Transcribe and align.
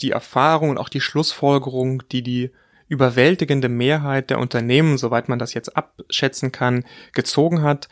die 0.00 0.10
Erfahrung 0.10 0.70
und 0.70 0.78
auch 0.78 0.88
die 0.88 1.00
Schlussfolgerung, 1.00 2.02
die 2.10 2.22
die 2.22 2.50
überwältigende 2.88 3.68
Mehrheit 3.68 4.30
der 4.30 4.38
Unternehmen, 4.38 4.96
soweit 4.98 5.28
man 5.28 5.38
das 5.38 5.54
jetzt 5.54 5.76
abschätzen 5.76 6.52
kann, 6.52 6.84
gezogen 7.12 7.62
hat, 7.62 7.88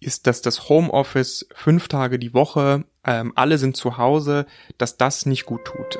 ist, 0.00 0.26
dass 0.26 0.40
das 0.40 0.68
Homeoffice 0.68 1.46
fünf 1.54 1.88
Tage 1.88 2.18
die 2.18 2.32
Woche, 2.32 2.84
ähm, 3.04 3.32
alle 3.36 3.58
sind 3.58 3.76
zu 3.76 3.98
Hause, 3.98 4.46
dass 4.78 4.96
das 4.96 5.26
nicht 5.26 5.44
gut 5.44 5.64
tut. 5.66 5.98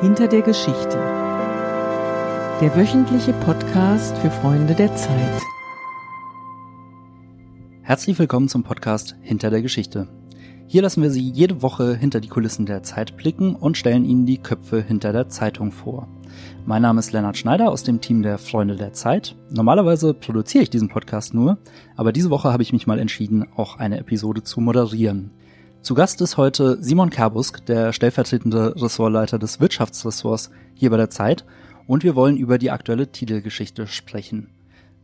Hinter 0.00 0.28
der 0.28 0.42
Geschichte. 0.42 0.96
Der 2.60 2.74
wöchentliche 2.76 3.32
Podcast 3.32 4.16
für 4.18 4.30
Freunde 4.30 4.74
der 4.74 4.94
Zeit. 4.94 5.42
Herzlich 7.82 8.18
willkommen 8.18 8.48
zum 8.48 8.62
Podcast 8.62 9.16
Hinter 9.22 9.50
der 9.50 9.62
Geschichte. 9.62 10.17
Hier 10.70 10.82
lassen 10.82 11.02
wir 11.02 11.10
Sie 11.10 11.30
jede 11.30 11.62
Woche 11.62 11.96
hinter 11.96 12.20
die 12.20 12.28
Kulissen 12.28 12.66
der 12.66 12.82
Zeit 12.82 13.16
blicken 13.16 13.56
und 13.56 13.78
stellen 13.78 14.04
Ihnen 14.04 14.26
die 14.26 14.36
Köpfe 14.36 14.82
hinter 14.82 15.14
der 15.14 15.30
Zeitung 15.30 15.72
vor. 15.72 16.06
Mein 16.66 16.82
Name 16.82 17.00
ist 17.00 17.10
Lennart 17.10 17.38
Schneider 17.38 17.70
aus 17.70 17.84
dem 17.84 18.02
Team 18.02 18.20
der 18.20 18.36
Freunde 18.36 18.76
der 18.76 18.92
Zeit. 18.92 19.34
Normalerweise 19.48 20.12
produziere 20.12 20.64
ich 20.64 20.68
diesen 20.68 20.90
Podcast 20.90 21.32
nur, 21.32 21.56
aber 21.96 22.12
diese 22.12 22.28
Woche 22.28 22.52
habe 22.52 22.62
ich 22.62 22.74
mich 22.74 22.86
mal 22.86 22.98
entschieden, 22.98 23.46
auch 23.56 23.78
eine 23.78 23.96
Episode 23.96 24.42
zu 24.42 24.60
moderieren. 24.60 25.30
Zu 25.80 25.94
Gast 25.94 26.20
ist 26.20 26.36
heute 26.36 26.76
Simon 26.82 27.08
Kerbusk, 27.08 27.64
der 27.64 27.94
stellvertretende 27.94 28.74
Ressortleiter 28.76 29.38
des 29.38 29.60
Wirtschaftsressorts 29.60 30.50
hier 30.74 30.90
bei 30.90 30.98
der 30.98 31.08
Zeit, 31.08 31.46
und 31.86 32.04
wir 32.04 32.14
wollen 32.14 32.36
über 32.36 32.58
die 32.58 32.70
aktuelle 32.70 33.10
Titelgeschichte 33.10 33.86
sprechen. 33.86 34.50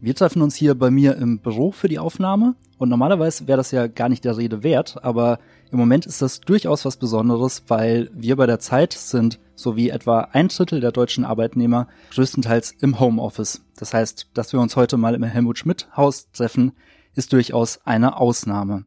Wir 0.05 0.15
treffen 0.15 0.43
uns 0.43 0.55
hier 0.55 0.75
bei 0.75 0.91
mir 0.91 1.17
im 1.17 1.39
Büro 1.39 1.73
für 1.73 1.89
die 1.89 1.99
Aufnahme 1.99 2.57
und 2.77 2.91
normalerweise 2.91 3.49
wäre 3.49 3.57
das 3.57 3.71
ja 3.71 3.87
gar 3.87 4.11
nicht 4.11 4.27
der 4.27 4.37
Rede 4.37 4.63
wert, 4.63 5.03
aber 5.03 5.39
im 5.71 5.79
Moment 5.79 6.07
ist 6.07 6.23
das 6.23 6.41
durchaus 6.41 6.85
was 6.85 6.97
Besonderes, 6.97 7.65
weil 7.69 8.11
wir 8.15 8.37
bei 8.37 8.47
der 8.47 8.59
Zeit 8.59 8.93
sind, 8.93 9.41
so 9.55 9.77
wie 9.77 9.91
etwa 9.91 10.29
ein 10.33 10.49
Drittel 10.49 10.81
der 10.81 10.93
deutschen 10.93 11.25
Arbeitnehmer, 11.25 11.89
größtenteils 12.13 12.73
im 12.73 13.01
Homeoffice. 13.01 13.63
Das 13.77 13.95
heißt, 13.95 14.31
dass 14.35 14.53
wir 14.53 14.61
uns 14.61 14.77
heute 14.77 14.97
mal 14.97 15.15
im 15.15 15.23
Helmut 15.23 15.59
Schmidt 15.59 15.89
Haus 15.97 16.31
treffen, 16.33 16.73
ist 17.15 17.33
durchaus 17.33 17.81
eine 17.85 18.17
Ausnahme. 18.17 18.87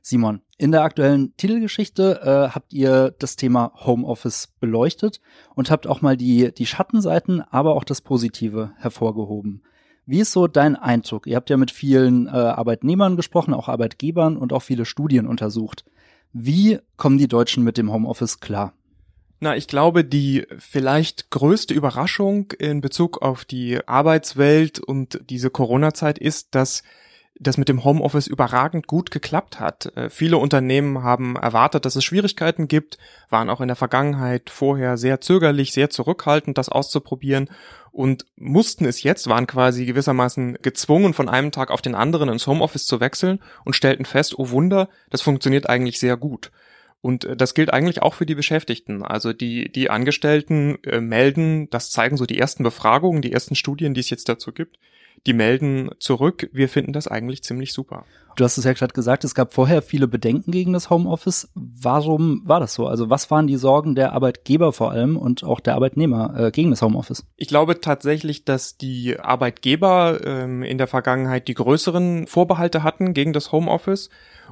Simon, 0.00 0.40
in 0.56 0.72
der 0.72 0.82
aktuellen 0.82 1.36
Titelgeschichte 1.36 2.20
äh, 2.22 2.54
habt 2.54 2.72
ihr 2.72 3.14
das 3.18 3.36
Thema 3.36 3.72
Homeoffice 3.84 4.54
beleuchtet 4.60 5.20
und 5.54 5.70
habt 5.70 5.86
auch 5.86 6.00
mal 6.00 6.16
die, 6.16 6.52
die 6.52 6.66
Schattenseiten, 6.66 7.42
aber 7.42 7.74
auch 7.74 7.84
das 7.84 8.00
Positive 8.00 8.72
hervorgehoben. 8.78 9.62
Wie 10.06 10.20
ist 10.20 10.30
so 10.30 10.46
dein 10.46 10.76
Eindruck? 10.76 11.26
Ihr 11.26 11.34
habt 11.34 11.50
ja 11.50 11.56
mit 11.56 11.72
vielen 11.72 12.28
äh, 12.28 12.30
Arbeitnehmern 12.30 13.16
gesprochen, 13.16 13.52
auch 13.52 13.68
Arbeitgebern 13.68 14.36
und 14.36 14.52
auch 14.52 14.62
viele 14.62 14.84
Studien 14.84 15.26
untersucht. 15.26 15.84
Wie 16.38 16.80
kommen 16.98 17.16
die 17.16 17.28
Deutschen 17.28 17.64
mit 17.64 17.78
dem 17.78 17.90
Homeoffice 17.90 18.40
klar? 18.40 18.74
Na, 19.40 19.56
ich 19.56 19.68
glaube, 19.68 20.04
die 20.04 20.46
vielleicht 20.58 21.30
größte 21.30 21.72
Überraschung 21.72 22.52
in 22.58 22.82
Bezug 22.82 23.22
auf 23.22 23.46
die 23.46 23.80
Arbeitswelt 23.88 24.78
und 24.78 25.18
diese 25.30 25.48
Corona-Zeit 25.48 26.18
ist, 26.18 26.54
dass 26.54 26.82
das 27.38 27.58
mit 27.58 27.68
dem 27.68 27.84
Homeoffice 27.84 28.26
überragend 28.26 28.86
gut 28.86 29.10
geklappt 29.10 29.60
hat. 29.60 29.94
Äh, 29.96 30.10
viele 30.10 30.38
Unternehmen 30.38 31.02
haben 31.02 31.36
erwartet, 31.36 31.84
dass 31.84 31.96
es 31.96 32.04
Schwierigkeiten 32.04 32.68
gibt, 32.68 32.98
waren 33.28 33.50
auch 33.50 33.60
in 33.60 33.68
der 33.68 33.76
Vergangenheit 33.76 34.50
vorher 34.50 34.96
sehr 34.96 35.20
zögerlich, 35.20 35.72
sehr 35.72 35.90
zurückhaltend, 35.90 36.58
das 36.58 36.68
auszuprobieren 36.68 37.50
und 37.96 38.26
mussten 38.36 38.84
es 38.84 39.02
jetzt, 39.02 39.26
waren 39.28 39.46
quasi 39.46 39.86
gewissermaßen 39.86 40.58
gezwungen, 40.60 41.14
von 41.14 41.30
einem 41.30 41.50
Tag 41.50 41.70
auf 41.70 41.80
den 41.80 41.94
anderen 41.94 42.28
ins 42.28 42.46
Homeoffice 42.46 42.84
zu 42.84 43.00
wechseln 43.00 43.40
und 43.64 43.74
stellten 43.74 44.04
fest, 44.04 44.38
oh 44.38 44.50
Wunder, 44.50 44.90
das 45.08 45.22
funktioniert 45.22 45.68
eigentlich 45.68 45.98
sehr 45.98 46.18
gut. 46.18 46.52
Und 47.00 47.24
äh, 47.24 47.36
das 47.36 47.54
gilt 47.54 47.72
eigentlich 47.72 48.02
auch 48.02 48.14
für 48.14 48.26
die 48.26 48.34
Beschäftigten. 48.34 49.02
Also 49.02 49.32
die, 49.32 49.70
die 49.70 49.90
Angestellten 49.90 50.76
äh, 50.84 51.00
melden, 51.00 51.70
das 51.70 51.90
zeigen 51.90 52.16
so 52.16 52.26
die 52.26 52.38
ersten 52.38 52.64
Befragungen, 52.64 53.22
die 53.22 53.32
ersten 53.32 53.54
Studien, 53.54 53.94
die 53.94 54.00
es 54.00 54.10
jetzt 54.10 54.28
dazu 54.28 54.52
gibt, 54.52 54.78
die 55.26 55.32
melden 55.32 55.90
zurück, 55.98 56.48
wir 56.52 56.68
finden 56.68 56.92
das 56.92 57.08
eigentlich 57.08 57.42
ziemlich 57.42 57.72
super. 57.72 58.04
Du 58.36 58.44
hast 58.44 58.58
es 58.58 58.64
ja 58.64 58.74
gerade 58.74 58.92
gesagt, 58.92 59.24
es 59.24 59.34
gab 59.34 59.54
vorher 59.54 59.80
viele 59.80 60.06
Bedenken 60.06 60.50
gegen 60.50 60.74
das 60.74 60.90
Homeoffice. 60.90 61.48
Warum 61.54 62.42
war 62.44 62.60
das 62.60 62.74
so? 62.74 62.86
Also 62.86 63.08
was 63.08 63.30
waren 63.30 63.46
die 63.46 63.56
Sorgen 63.56 63.94
der 63.94 64.12
Arbeitgeber 64.12 64.74
vor 64.74 64.90
allem 64.90 65.16
und 65.16 65.42
auch 65.42 65.58
der 65.58 65.74
Arbeitnehmer 65.74 66.34
äh, 66.38 66.50
gegen 66.50 66.68
das 66.68 66.82
Homeoffice? 66.82 67.24
Ich 67.36 67.48
glaube 67.48 67.80
tatsächlich, 67.80 68.44
dass 68.44 68.76
die 68.76 69.18
Arbeitgeber 69.18 70.20
ähm, 70.22 70.62
in 70.62 70.76
der 70.76 70.86
Vergangenheit 70.86 71.48
die 71.48 71.54
größeren 71.54 72.26
Vorbehalte 72.26 72.82
hatten 72.82 73.14
gegen 73.14 73.32
das 73.32 73.52
Homeoffice. 73.52 74.10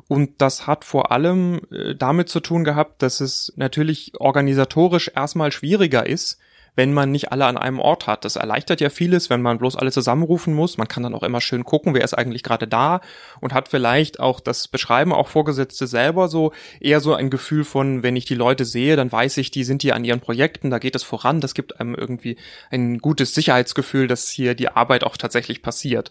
Und 0.08 0.30
das 0.38 0.66
hat 0.66 0.86
vor 0.86 1.12
allem 1.12 1.60
äh, 1.70 1.94
damit 1.94 2.30
zu 2.30 2.40
tun 2.40 2.64
gehabt, 2.64 3.02
dass 3.02 3.20
es 3.20 3.52
natürlich 3.56 4.12
organisatorisch 4.18 5.10
erstmal 5.14 5.52
schwieriger 5.52 6.06
ist, 6.06 6.38
wenn 6.76 6.92
man 6.92 7.10
nicht 7.10 7.32
alle 7.32 7.46
an 7.46 7.56
einem 7.56 7.78
Ort 7.78 8.06
hat. 8.06 8.24
Das 8.24 8.36
erleichtert 8.36 8.80
ja 8.80 8.90
vieles, 8.90 9.30
wenn 9.30 9.42
man 9.42 9.58
bloß 9.58 9.76
alle 9.76 9.92
zusammenrufen 9.92 10.54
muss. 10.54 10.78
Man 10.78 10.88
kann 10.88 11.02
dann 11.02 11.14
auch 11.14 11.22
immer 11.22 11.40
schön 11.40 11.64
gucken, 11.64 11.94
wer 11.94 12.04
ist 12.04 12.14
eigentlich 12.14 12.42
gerade 12.42 12.66
da 12.66 13.00
und 13.40 13.54
hat 13.54 13.68
vielleicht 13.68 14.20
auch 14.20 14.40
das 14.40 14.68
Beschreiben 14.68 15.12
auch 15.12 15.28
Vorgesetzte 15.28 15.86
selber 15.86 16.28
so 16.28 16.52
eher 16.80 17.00
so 17.00 17.14
ein 17.14 17.30
Gefühl 17.30 17.64
von, 17.64 18.02
wenn 18.02 18.16
ich 18.16 18.24
die 18.24 18.34
Leute 18.34 18.64
sehe, 18.64 18.96
dann 18.96 19.12
weiß 19.12 19.36
ich, 19.38 19.50
die 19.50 19.64
sind 19.64 19.82
hier 19.82 19.94
an 19.94 20.04
ihren 20.04 20.20
Projekten, 20.20 20.70
da 20.70 20.78
geht 20.78 20.96
es 20.96 21.02
voran. 21.02 21.40
Das 21.40 21.54
gibt 21.54 21.80
einem 21.80 21.94
irgendwie 21.94 22.36
ein 22.70 22.98
gutes 22.98 23.34
Sicherheitsgefühl, 23.34 24.08
dass 24.08 24.28
hier 24.28 24.54
die 24.54 24.68
Arbeit 24.68 25.04
auch 25.04 25.16
tatsächlich 25.16 25.62
passiert. 25.62 26.10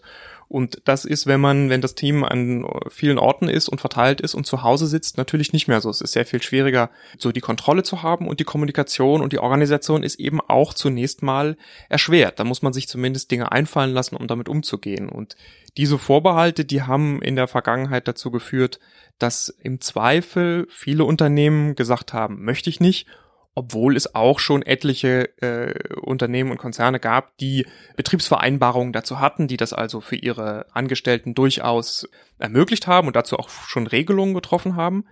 Und 0.54 0.82
das 0.84 1.04
ist, 1.04 1.26
wenn 1.26 1.40
man, 1.40 1.68
wenn 1.68 1.80
das 1.80 1.96
Team 1.96 2.22
an 2.22 2.64
vielen 2.88 3.18
Orten 3.18 3.48
ist 3.48 3.68
und 3.68 3.80
verteilt 3.80 4.20
ist 4.20 4.34
und 4.34 4.46
zu 4.46 4.62
Hause 4.62 4.86
sitzt, 4.86 5.18
natürlich 5.18 5.52
nicht 5.52 5.66
mehr 5.66 5.80
so. 5.80 5.90
Es 5.90 6.00
ist 6.00 6.12
sehr 6.12 6.24
viel 6.24 6.40
schwieriger, 6.40 6.90
so 7.18 7.32
die 7.32 7.40
Kontrolle 7.40 7.82
zu 7.82 8.04
haben 8.04 8.28
und 8.28 8.38
die 8.38 8.44
Kommunikation 8.44 9.20
und 9.20 9.32
die 9.32 9.40
Organisation 9.40 10.04
ist 10.04 10.20
eben 10.20 10.40
auch 10.40 10.72
zunächst 10.72 11.24
mal 11.24 11.56
erschwert. 11.88 12.38
Da 12.38 12.44
muss 12.44 12.62
man 12.62 12.72
sich 12.72 12.86
zumindest 12.86 13.32
Dinge 13.32 13.50
einfallen 13.50 13.92
lassen, 13.92 14.14
um 14.14 14.28
damit 14.28 14.48
umzugehen. 14.48 15.08
Und 15.08 15.34
diese 15.76 15.98
Vorbehalte, 15.98 16.64
die 16.64 16.82
haben 16.82 17.20
in 17.20 17.34
der 17.34 17.48
Vergangenheit 17.48 18.06
dazu 18.06 18.30
geführt, 18.30 18.78
dass 19.18 19.48
im 19.60 19.80
Zweifel 19.80 20.68
viele 20.70 21.02
Unternehmen 21.02 21.74
gesagt 21.74 22.12
haben, 22.12 22.44
möchte 22.44 22.70
ich 22.70 22.78
nicht 22.78 23.08
obwohl 23.54 23.96
es 23.96 24.14
auch 24.14 24.40
schon 24.40 24.62
etliche 24.62 25.30
äh, 25.40 25.94
Unternehmen 26.00 26.50
und 26.50 26.58
Konzerne 26.58 26.98
gab, 26.98 27.36
die 27.38 27.66
Betriebsvereinbarungen 27.96 28.92
dazu 28.92 29.20
hatten, 29.20 29.46
die 29.46 29.56
das 29.56 29.72
also 29.72 30.00
für 30.00 30.16
ihre 30.16 30.66
Angestellten 30.72 31.34
durchaus 31.34 32.08
ermöglicht 32.38 32.86
haben 32.86 33.06
und 33.06 33.16
dazu 33.16 33.38
auch 33.38 33.48
schon 33.48 33.86
Regelungen 33.86 34.34
getroffen 34.34 34.76
haben. 34.76 35.04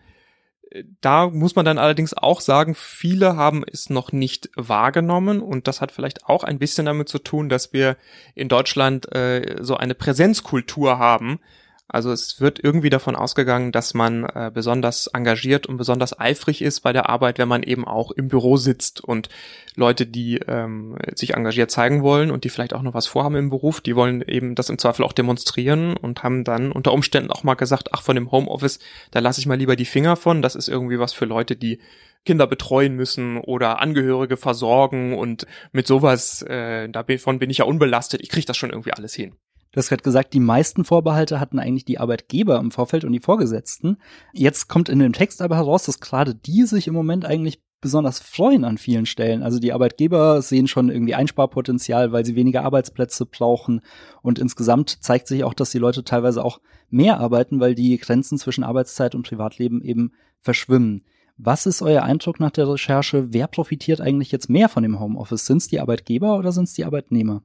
Da 1.01 1.29
muss 1.29 1.55
man 1.55 1.67
dann 1.67 1.79
allerdings 1.79 2.15
auch 2.15 2.41
sagen, 2.41 2.75
viele 2.75 3.37
haben 3.37 3.63
es 3.71 3.91
noch 3.91 4.11
nicht 4.11 4.49
wahrgenommen 4.57 5.41
und 5.41 5.69
das 5.69 5.81
hat 5.81 5.93
vielleicht 5.93 6.25
auch 6.25 6.45
ein 6.45 6.59
bisschen 6.59 6.87
damit 6.87 7.09
zu 7.11 7.19
tun, 7.19 7.49
dass 7.49 7.73
wir 7.73 7.97
in 8.35 8.49
Deutschland 8.49 9.15
äh, 9.15 9.59
so 9.61 9.77
eine 9.77 9.95
Präsenzkultur 9.95 10.99
haben, 10.99 11.41
also 11.89 12.11
es 12.11 12.41
wird 12.41 12.59
irgendwie 12.59 12.89
davon 12.89 13.17
ausgegangen, 13.17 13.71
dass 13.71 13.93
man 13.93 14.25
äh, 14.25 14.51
besonders 14.53 15.09
engagiert 15.09 15.67
und 15.67 15.77
besonders 15.77 16.19
eifrig 16.19 16.63
ist 16.63 16.81
bei 16.81 16.93
der 16.95 17.11
Arbeit, 17.11 17.39
wenn 17.39 17.49
man 17.49 17.63
eben 17.63 17.87
auch 17.87 18.11
im 18.13 18.29
Büro 18.29 18.57
sitzt 18.57 19.05
und 19.05 19.29
Leute, 19.75 20.07
die 20.07 20.39
ähm, 20.39 20.97
sich 21.15 21.35
engagiert 21.35 21.71
zeigen 21.71 22.03
wollen 22.03 22.31
und 22.31 22.45
die 22.45 22.49
vielleicht 22.49 22.73
auch 22.73 22.81
noch 22.81 22.95
was 22.95 23.07
vorhaben 23.07 23.37
im 23.37 23.51
Beruf, 23.51 23.83
die 23.83 23.95
wollen 23.95 24.23
eben 24.23 24.55
das 24.55 24.71
im 24.71 24.79
Zweifel 24.79 25.05
auch 25.05 25.13
demonstrieren 25.13 25.95
und 25.95 26.23
haben 26.23 26.45
dann 26.45 26.73
unter 26.73 26.93
Umständen 26.93 27.31
auch 27.31 27.45
mal 27.45 27.55
gesagt, 27.55 27.91
ach 27.93 28.03
von 28.03 28.17
dem 28.17 28.31
Homeoffice, 28.31 28.79
da 29.11 29.19
lasse 29.19 29.41
ich 29.41 29.47
mal 29.47 29.59
lieber 29.59 29.77
die 29.77 29.85
Finger 29.85 30.17
von, 30.17 30.41
das 30.41 30.55
ist 30.55 30.69
irgendwie 30.69 30.99
was 30.99 31.13
für 31.13 31.27
Leute, 31.27 31.57
die 31.57 31.79
Kinder 32.25 32.47
betreuen 32.47 32.95
müssen 32.95 33.37
oder 33.37 33.81
Angehörige 33.81 34.37
versorgen 34.37 35.19
und 35.19 35.47
mit 35.73 35.87
sowas, 35.87 36.41
äh, 36.43 36.89
davon 36.89 37.39
bin 37.39 37.51
ich 37.51 37.59
ja 37.59 37.65
unbelastet, 37.67 38.23
ich 38.23 38.31
kriege 38.31 38.47
das 38.47 38.57
schon 38.57 38.71
irgendwie 38.71 38.93
alles 38.93 39.13
hin. 39.15 39.35
Du 39.73 39.79
hast 39.79 39.89
gerade 39.89 40.03
gesagt, 40.03 40.35
die 40.35 40.41
meisten 40.41 40.85
Vorbehalte 40.85 41.41
hatten 41.41 41.59
eigentlich 41.59 41.87
die 41.87 41.99
Arbeitgeber 41.99 42.59
im 42.59 42.71
Vorfeld 42.71 43.05
und 43.05 43.13
die 43.13 43.21
Vorgesetzten. 43.21 43.97
Jetzt 44.35 44.69
kommt 44.69 44.91
in 44.91 44.99
dem 44.99 45.15
Text 45.15 45.41
aber 45.41 45.57
heraus, 45.57 45.85
dass 45.85 46.01
gerade 46.01 46.35
die 46.35 46.65
sich 46.65 46.87
im 46.87 46.95
Moment 46.95 47.25
eigentlich 47.25 47.63
besonders 47.81 48.21
freuen 48.21 48.65
an 48.65 48.79
vielen 48.79 49.07
Stellen. 49.07 49.43
Also 49.43 49.59
die 49.59 49.73
Arbeitgeber 49.73 50.43
sehen 50.43 50.69
schon 50.69 50.91
irgendwie 50.91 51.15
Einsparpotenzial, 51.15 52.13
weil 52.13 52.25
sie 52.25 52.37
weniger 52.37 52.65
Arbeitsplätze 52.65 53.27
brauchen. 53.27 53.81
Und 54.21 54.39
insgesamt 54.39 55.03
zeigt 55.03 55.27
sich 55.27 55.43
auch, 55.43 55.55
dass 55.55 55.71
die 55.71 55.79
Leute 55.79 56.05
teilweise 56.05 56.45
auch 56.45 56.61
mehr 56.91 57.19
arbeiten, 57.19 57.59
weil 57.59 57.75
die 57.75 57.97
Grenzen 57.97 58.39
zwischen 58.39 58.65
Arbeitszeit 58.65 59.15
und 59.15 59.27
Privatleben 59.27 59.83
eben 59.83 60.13
verschwimmen. 60.41 61.05
Was 61.39 61.65
ist 61.65 61.83
euer 61.83 62.03
Eindruck 62.03 62.41
nach 62.41 62.51
der 62.51 62.69
Recherche? 62.69 63.33
Wer 63.33 63.49
profitiert 63.49 64.01
eigentlich 64.01 64.31
jetzt 64.33 64.51
mehr 64.51 64.69
von 64.69 64.83
dem 64.83 65.01
Homeoffice? 65.01 65.47
Sind 65.47 65.59
es 65.59 65.69
die 65.69 65.81
Arbeitgeber 65.81 66.37
oder 66.37 66.53
sind 66.53 66.65
es 66.65 66.75
die 66.75 66.85
Arbeitnehmer? 66.85 67.43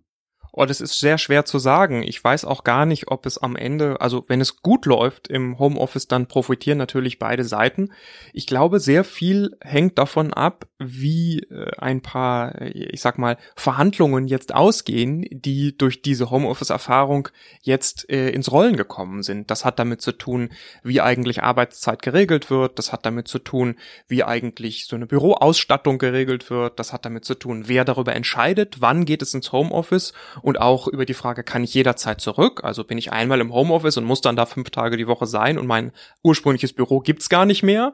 Oh, 0.59 0.65
das 0.65 0.81
ist 0.81 0.99
sehr 0.99 1.19
schwer 1.19 1.45
zu 1.45 1.59
sagen. 1.59 2.01
Ich 2.01 2.23
weiß 2.23 2.43
auch 2.43 2.63
gar 2.63 2.87
nicht, 2.87 3.09
ob 3.09 3.27
es 3.27 3.37
am 3.37 3.55
Ende, 3.55 4.01
also 4.01 4.25
wenn 4.27 4.41
es 4.41 4.63
gut 4.63 4.87
läuft 4.87 5.27
im 5.27 5.59
Homeoffice, 5.59 6.07
dann 6.07 6.25
profitieren 6.25 6.79
natürlich 6.79 7.19
beide 7.19 7.43
Seiten. 7.43 7.91
Ich 8.33 8.47
glaube, 8.47 8.79
sehr 8.79 9.03
viel 9.03 9.55
hängt 9.61 9.99
davon 9.99 10.33
ab, 10.33 10.65
wie 10.79 11.41
äh, 11.51 11.69
ein 11.77 12.01
paar, 12.01 12.59
ich 12.59 13.01
sag 13.01 13.19
mal, 13.19 13.37
Verhandlungen 13.55 14.27
jetzt 14.27 14.55
ausgehen, 14.55 15.27
die 15.29 15.77
durch 15.77 16.01
diese 16.01 16.31
Homeoffice-Erfahrung 16.31 17.29
jetzt 17.61 18.09
äh, 18.09 18.31
ins 18.31 18.51
Rollen 18.51 18.77
gekommen 18.77 19.21
sind. 19.21 19.51
Das 19.51 19.63
hat 19.63 19.77
damit 19.77 20.01
zu 20.01 20.11
tun, 20.11 20.49
wie 20.81 21.01
eigentlich 21.01 21.43
Arbeitszeit 21.43 22.01
geregelt 22.01 22.49
wird. 22.49 22.79
Das 22.79 22.91
hat 22.91 23.05
damit 23.05 23.27
zu 23.27 23.37
tun, 23.37 23.75
wie 24.07 24.23
eigentlich 24.23 24.87
so 24.87 24.95
eine 24.95 25.05
Büroausstattung 25.05 25.99
geregelt 25.99 26.49
wird. 26.49 26.79
Das 26.79 26.93
hat 26.93 27.05
damit 27.05 27.25
zu 27.25 27.35
tun, 27.35 27.65
wer 27.67 27.85
darüber 27.85 28.15
entscheidet, 28.15 28.81
wann 28.81 29.05
geht 29.05 29.21
es 29.21 29.35
ins 29.35 29.51
Homeoffice 29.51 30.13
und 30.47 30.61
auch 30.61 30.87
über 30.87 31.03
die 31.03 31.13
Frage, 31.13 31.43
kann 31.43 31.65
ich 31.65 31.73
jederzeit 31.73 32.21
zurück? 32.21 32.63
Also 32.63 32.85
bin 32.85 32.97
ich 32.97 33.11
einmal 33.11 33.41
im 33.41 33.53
Homeoffice 33.53 33.97
und 33.97 34.05
muss 34.05 34.21
dann 34.21 34.37
da 34.37 34.45
fünf 34.45 34.69
Tage 34.69 34.95
die 34.95 35.05
Woche 35.05 35.25
sein 35.25 35.57
und 35.57 35.67
mein 35.67 35.91
ursprüngliches 36.23 36.71
Büro 36.71 37.01
gibt's 37.01 37.27
gar 37.27 37.45
nicht 37.45 37.63
mehr? 37.63 37.93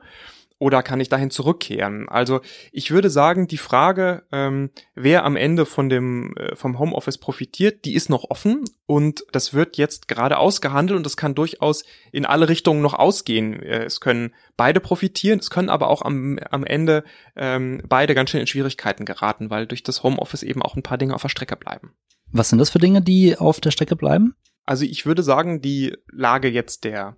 Oder 0.59 0.83
kann 0.83 0.99
ich 0.99 1.09
dahin 1.09 1.31
zurückkehren? 1.31 2.07
Also 2.07 2.41
ich 2.71 2.91
würde 2.91 3.09
sagen, 3.09 3.47
die 3.47 3.57
Frage, 3.57 4.21
ähm, 4.31 4.69
wer 4.93 5.25
am 5.25 5.35
Ende 5.35 5.65
von 5.65 5.89
dem 5.89 6.37
äh, 6.37 6.55
vom 6.55 6.77
Homeoffice 6.77 7.17
profitiert, 7.17 7.85
die 7.85 7.95
ist 7.95 8.11
noch 8.11 8.29
offen 8.29 8.65
und 8.85 9.25
das 9.31 9.55
wird 9.55 9.77
jetzt 9.77 10.07
gerade 10.07 10.37
ausgehandelt 10.37 10.95
und 10.95 11.07
das 11.07 11.17
kann 11.17 11.33
durchaus 11.33 11.83
in 12.11 12.27
alle 12.27 12.49
Richtungen 12.49 12.83
noch 12.83 12.93
ausgehen. 12.93 13.63
Äh, 13.63 13.85
es 13.85 13.99
können 13.99 14.31
beide 14.57 14.79
profitieren, 14.79 15.39
es 15.39 15.49
können 15.49 15.69
aber 15.69 15.87
auch 15.87 16.03
am, 16.03 16.37
am 16.51 16.63
Ende 16.63 17.03
ähm, 17.35 17.81
beide 17.89 18.13
ganz 18.13 18.29
schön 18.29 18.41
in 18.41 18.47
Schwierigkeiten 18.47 19.05
geraten, 19.05 19.49
weil 19.49 19.65
durch 19.65 19.81
das 19.81 20.03
Homeoffice 20.03 20.43
eben 20.43 20.61
auch 20.61 20.75
ein 20.75 20.83
paar 20.83 20.99
Dinge 20.99 21.15
auf 21.15 21.23
der 21.23 21.29
Strecke 21.29 21.55
bleiben. 21.55 21.95
Was 22.33 22.49
sind 22.49 22.57
das 22.57 22.71
für 22.71 22.79
Dinge, 22.79 23.01
die 23.01 23.37
auf 23.37 23.61
der 23.61 23.71
Strecke 23.71 23.95
bleiben? 23.95 24.35
Also 24.65 24.85
ich 24.85 25.05
würde 25.05 25.23
sagen, 25.23 25.61
die 25.61 25.95
Lage 26.11 26.49
jetzt 26.49 26.83
der 26.83 27.15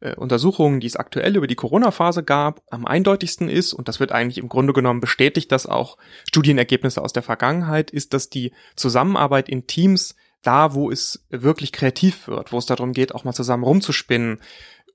äh, 0.00 0.14
Untersuchungen, 0.16 0.80
die 0.80 0.86
es 0.88 0.96
aktuell 0.96 1.36
über 1.36 1.46
die 1.46 1.54
Corona-Phase 1.54 2.24
gab, 2.24 2.62
am 2.70 2.84
eindeutigsten 2.84 3.48
ist, 3.48 3.72
und 3.72 3.86
das 3.86 4.00
wird 4.00 4.10
eigentlich 4.10 4.38
im 4.38 4.48
Grunde 4.48 4.72
genommen 4.72 5.00
bestätigt, 5.00 5.52
dass 5.52 5.66
auch 5.66 5.96
Studienergebnisse 6.28 7.02
aus 7.02 7.12
der 7.12 7.22
Vergangenheit, 7.22 7.92
ist, 7.92 8.14
dass 8.14 8.30
die 8.30 8.52
Zusammenarbeit 8.74 9.48
in 9.48 9.68
Teams 9.68 10.16
da, 10.42 10.74
wo 10.74 10.90
es 10.90 11.24
wirklich 11.30 11.72
kreativ 11.72 12.26
wird, 12.26 12.52
wo 12.52 12.58
es 12.58 12.66
darum 12.66 12.92
geht, 12.92 13.14
auch 13.14 13.24
mal 13.24 13.32
zusammen 13.32 13.64
rumzuspinnen, 13.64 14.40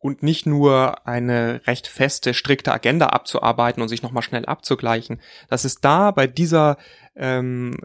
und 0.03 0.21
nicht 0.21 0.45
nur 0.45 1.07
eine 1.07 1.61
recht 1.65 1.87
feste, 1.87 2.33
strikte 2.33 2.73
Agenda 2.73 3.07
abzuarbeiten 3.07 3.81
und 3.81 3.87
sich 3.87 4.03
nochmal 4.03 4.21
schnell 4.21 4.45
abzugleichen, 4.45 5.21
dass 5.49 5.63
es 5.63 5.79
da 5.79 6.11
bei 6.11 6.27
dieser 6.27 6.77
ähm, 7.15 7.77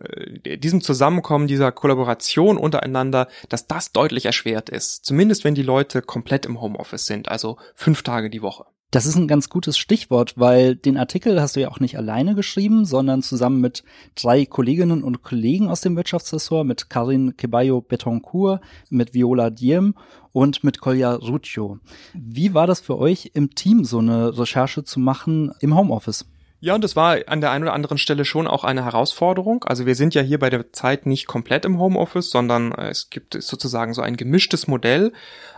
diesem 0.44 0.80
Zusammenkommen, 0.80 1.46
dieser 1.46 1.70
Kollaboration 1.70 2.56
untereinander, 2.56 3.28
dass 3.48 3.66
das 3.66 3.92
deutlich 3.92 4.26
erschwert 4.26 4.68
ist. 4.68 5.04
Zumindest 5.04 5.44
wenn 5.44 5.54
die 5.54 5.62
Leute 5.62 6.02
komplett 6.02 6.44
im 6.46 6.60
Homeoffice 6.60 7.06
sind, 7.06 7.28
also 7.28 7.58
fünf 7.74 8.02
Tage 8.02 8.30
die 8.30 8.42
Woche. 8.42 8.64
Das 8.90 9.04
ist 9.04 9.16
ein 9.16 9.28
ganz 9.28 9.50
gutes 9.50 9.76
Stichwort, 9.76 10.38
weil 10.38 10.74
den 10.74 10.96
Artikel 10.96 11.42
hast 11.42 11.56
du 11.56 11.60
ja 11.60 11.68
auch 11.68 11.78
nicht 11.78 11.98
alleine 11.98 12.34
geschrieben, 12.34 12.86
sondern 12.86 13.20
zusammen 13.20 13.60
mit 13.60 13.84
drei 14.14 14.46
Kolleginnen 14.46 15.02
und 15.02 15.22
Kollegen 15.22 15.68
aus 15.68 15.82
dem 15.82 15.94
Wirtschaftsressort, 15.94 16.66
mit 16.66 16.88
Karin 16.88 17.36
Kebayo 17.36 17.82
Betoncourt, 17.82 18.62
mit 18.88 19.12
Viola 19.12 19.50
Diem 19.50 19.94
und 20.32 20.64
mit 20.64 20.80
Kolja 20.80 21.12
Ruccio. 21.14 21.80
Wie 22.14 22.54
war 22.54 22.66
das 22.66 22.80
für 22.80 22.96
euch 22.96 23.32
im 23.34 23.54
Team, 23.54 23.84
so 23.84 23.98
eine 23.98 24.38
Recherche 24.38 24.84
zu 24.84 25.00
machen 25.00 25.52
im 25.60 25.76
Homeoffice? 25.76 26.24
Ja, 26.60 26.74
und 26.74 26.82
das 26.82 26.96
war 26.96 27.18
an 27.28 27.40
der 27.40 27.52
einen 27.52 27.64
oder 27.64 27.72
anderen 27.72 27.98
Stelle 27.98 28.24
schon 28.24 28.48
auch 28.48 28.64
eine 28.64 28.84
Herausforderung. 28.84 29.62
Also 29.64 29.86
wir 29.86 29.94
sind 29.94 30.14
ja 30.14 30.22
hier 30.22 30.40
bei 30.40 30.50
der 30.50 30.72
Zeit 30.72 31.06
nicht 31.06 31.28
komplett 31.28 31.64
im 31.64 31.78
Homeoffice, 31.78 32.30
sondern 32.30 32.72
äh, 32.72 32.88
es 32.88 33.10
gibt 33.10 33.40
sozusagen 33.40 33.94
so 33.94 34.02
ein 34.02 34.16
gemischtes 34.16 34.66
Modell. 34.66 35.12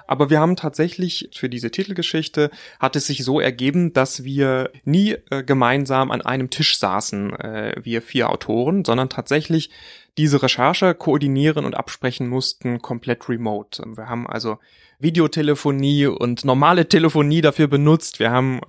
Aber 0.06 0.28
wir 0.28 0.40
haben 0.40 0.56
tatsächlich 0.56 1.30
für 1.32 1.48
diese 1.48 1.70
Titelgeschichte 1.70 2.50
hat 2.78 2.96
es 2.96 3.06
sich 3.06 3.24
so 3.24 3.40
ergeben, 3.40 3.94
dass 3.94 4.24
wir 4.24 4.70
nie 4.84 5.16
äh, 5.30 5.42
gemeinsam 5.42 6.10
an 6.10 6.20
einem 6.20 6.50
Tisch 6.50 6.76
saßen, 6.76 7.32
äh, 7.32 7.74
wir 7.82 8.02
vier 8.02 8.28
Autoren, 8.28 8.84
sondern 8.84 9.08
tatsächlich 9.08 9.70
diese 10.18 10.42
Recherche 10.42 10.94
koordinieren 10.94 11.64
und 11.64 11.74
absprechen 11.74 12.28
mussten 12.28 12.80
komplett 12.82 13.28
remote. 13.28 13.82
Wir 13.96 14.08
haben 14.08 14.26
also 14.26 14.58
Videotelefonie 15.00 16.06
und 16.06 16.44
normale 16.44 16.88
Telefonie 16.88 17.40
dafür 17.40 17.68
benutzt. 17.68 18.18
Wir 18.18 18.30
haben 18.30 18.60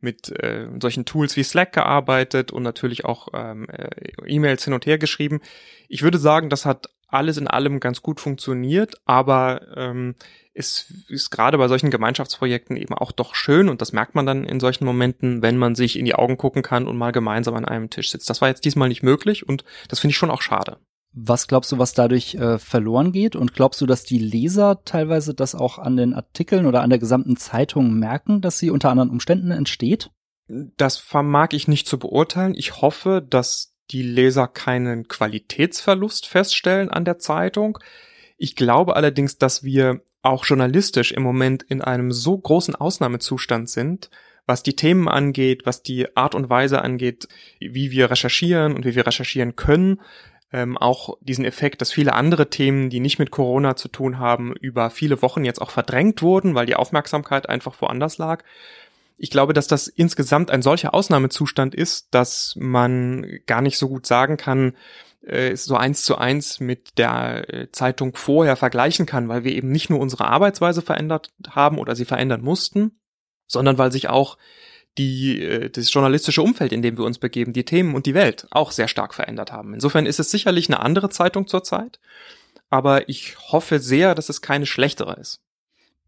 mit 0.00 0.30
äh, 0.30 0.68
solchen 0.80 1.04
Tools 1.04 1.36
wie 1.36 1.42
Slack 1.42 1.72
gearbeitet 1.72 2.52
und 2.52 2.62
natürlich 2.62 3.04
auch 3.04 3.28
ähm, 3.34 3.68
äh, 3.68 3.90
E-Mails 4.26 4.64
hin 4.64 4.72
und 4.72 4.86
her 4.86 4.98
geschrieben. 4.98 5.40
Ich 5.88 6.02
würde 6.02 6.18
sagen, 6.18 6.48
das 6.48 6.64
hat 6.64 6.90
alles 7.08 7.36
in 7.36 7.48
allem 7.48 7.80
ganz 7.80 8.02
gut 8.02 8.20
funktioniert, 8.20 8.94
aber 9.04 9.62
ähm, 9.76 10.14
es 10.54 10.92
ist 11.08 11.30
gerade 11.30 11.58
bei 11.58 11.66
solchen 11.66 11.90
Gemeinschaftsprojekten 11.90 12.76
eben 12.76 12.94
auch 12.94 13.12
doch 13.12 13.34
schön 13.34 13.68
und 13.68 13.80
das 13.80 13.92
merkt 13.92 14.14
man 14.14 14.26
dann 14.26 14.44
in 14.44 14.60
solchen 14.60 14.84
Momenten, 14.84 15.42
wenn 15.42 15.56
man 15.56 15.74
sich 15.74 15.98
in 15.98 16.04
die 16.04 16.14
Augen 16.14 16.36
gucken 16.36 16.62
kann 16.62 16.86
und 16.86 16.96
mal 16.96 17.12
gemeinsam 17.12 17.54
an 17.54 17.64
einem 17.64 17.90
Tisch 17.90 18.10
sitzt. 18.10 18.30
Das 18.30 18.40
war 18.40 18.48
jetzt 18.48 18.64
diesmal 18.64 18.88
nicht 18.88 19.02
möglich 19.02 19.48
und 19.48 19.64
das 19.88 19.98
finde 19.98 20.12
ich 20.12 20.18
schon 20.18 20.30
auch 20.30 20.42
schade. 20.42 20.78
Was 21.12 21.48
glaubst 21.48 21.72
du, 21.72 21.78
was 21.78 21.92
dadurch 21.92 22.36
äh, 22.36 22.58
verloren 22.58 23.10
geht? 23.10 23.34
Und 23.34 23.52
glaubst 23.52 23.80
du, 23.80 23.86
dass 23.86 24.04
die 24.04 24.18
Leser 24.18 24.84
teilweise 24.84 25.34
das 25.34 25.54
auch 25.54 25.78
an 25.78 25.96
den 25.96 26.14
Artikeln 26.14 26.66
oder 26.66 26.82
an 26.82 26.90
der 26.90 27.00
gesamten 27.00 27.36
Zeitung 27.36 27.94
merken, 27.98 28.40
dass 28.40 28.58
sie 28.58 28.70
unter 28.70 28.90
anderen 28.90 29.10
Umständen 29.10 29.50
entsteht? 29.50 30.10
Das 30.48 30.98
vermag 30.98 31.48
ich 31.52 31.68
nicht 31.68 31.88
zu 31.88 31.98
beurteilen. 31.98 32.54
Ich 32.54 32.80
hoffe, 32.80 33.26
dass 33.28 33.74
die 33.90 34.02
Leser 34.02 34.46
keinen 34.46 35.08
Qualitätsverlust 35.08 36.26
feststellen 36.26 36.90
an 36.90 37.04
der 37.04 37.18
Zeitung. 37.18 37.78
Ich 38.36 38.54
glaube 38.54 38.94
allerdings, 38.94 39.38
dass 39.38 39.64
wir 39.64 40.02
auch 40.22 40.44
journalistisch 40.44 41.12
im 41.12 41.22
Moment 41.22 41.62
in 41.64 41.82
einem 41.82 42.12
so 42.12 42.38
großen 42.38 42.74
Ausnahmezustand 42.74 43.68
sind, 43.68 44.10
was 44.46 44.62
die 44.62 44.76
Themen 44.76 45.08
angeht, 45.08 45.62
was 45.64 45.82
die 45.82 46.16
Art 46.16 46.34
und 46.34 46.50
Weise 46.50 46.82
angeht, 46.82 47.28
wie 47.58 47.90
wir 47.90 48.10
recherchieren 48.10 48.74
und 48.74 48.84
wie 48.84 48.94
wir 48.94 49.06
recherchieren 49.06 49.56
können, 49.56 50.00
ähm, 50.52 50.76
auch 50.76 51.16
diesen 51.20 51.44
Effekt, 51.44 51.80
dass 51.80 51.92
viele 51.92 52.14
andere 52.14 52.50
Themen, 52.50 52.90
die 52.90 53.00
nicht 53.00 53.18
mit 53.18 53.30
Corona 53.30 53.76
zu 53.76 53.88
tun 53.88 54.18
haben, 54.18 54.52
über 54.54 54.90
viele 54.90 55.22
Wochen 55.22 55.44
jetzt 55.44 55.60
auch 55.60 55.70
verdrängt 55.70 56.22
wurden, 56.22 56.54
weil 56.54 56.66
die 56.66 56.76
Aufmerksamkeit 56.76 57.48
einfach 57.48 57.80
woanders 57.80 58.18
lag. 58.18 58.42
Ich 59.16 59.30
glaube, 59.30 59.52
dass 59.52 59.66
das 59.66 59.86
insgesamt 59.86 60.50
ein 60.50 60.62
solcher 60.62 60.94
Ausnahmezustand 60.94 61.74
ist, 61.74 62.14
dass 62.14 62.54
man 62.58 63.26
gar 63.46 63.60
nicht 63.60 63.78
so 63.78 63.88
gut 63.88 64.06
sagen 64.06 64.36
kann, 64.36 64.74
äh, 65.22 65.54
so 65.56 65.76
eins 65.76 66.02
zu 66.02 66.16
eins 66.16 66.58
mit 66.58 66.98
der 66.98 67.52
äh, 67.52 67.70
Zeitung 67.70 68.16
vorher 68.16 68.56
vergleichen 68.56 69.06
kann, 69.06 69.28
weil 69.28 69.44
wir 69.44 69.52
eben 69.52 69.70
nicht 69.70 69.90
nur 69.90 70.00
unsere 70.00 70.26
Arbeitsweise 70.26 70.82
verändert 70.82 71.28
haben 71.50 71.78
oder 71.78 71.94
sie 71.94 72.06
verändern 72.06 72.40
mussten, 72.40 72.98
sondern 73.46 73.78
weil 73.78 73.92
sich 73.92 74.08
auch 74.08 74.38
die, 74.98 75.42
äh, 75.42 75.70
das 75.70 75.92
journalistische 75.92 76.42
Umfeld, 76.42 76.72
in 76.72 76.82
dem 76.82 76.96
wir 76.96 77.04
uns 77.04 77.18
begeben, 77.18 77.52
die 77.52 77.64
Themen 77.64 77.94
und 77.94 78.06
die 78.06 78.14
Welt 78.14 78.46
auch 78.50 78.72
sehr 78.72 78.88
stark 78.88 79.14
verändert 79.14 79.52
haben. 79.52 79.74
Insofern 79.74 80.06
ist 80.06 80.20
es 80.20 80.30
sicherlich 80.30 80.68
eine 80.68 80.80
andere 80.80 81.10
Zeitung 81.10 81.46
zurzeit, 81.46 82.00
aber 82.68 83.08
ich 83.08 83.36
hoffe 83.38 83.80
sehr, 83.80 84.14
dass 84.14 84.28
es 84.28 84.42
keine 84.42 84.66
schlechtere 84.66 85.14
ist. 85.14 85.40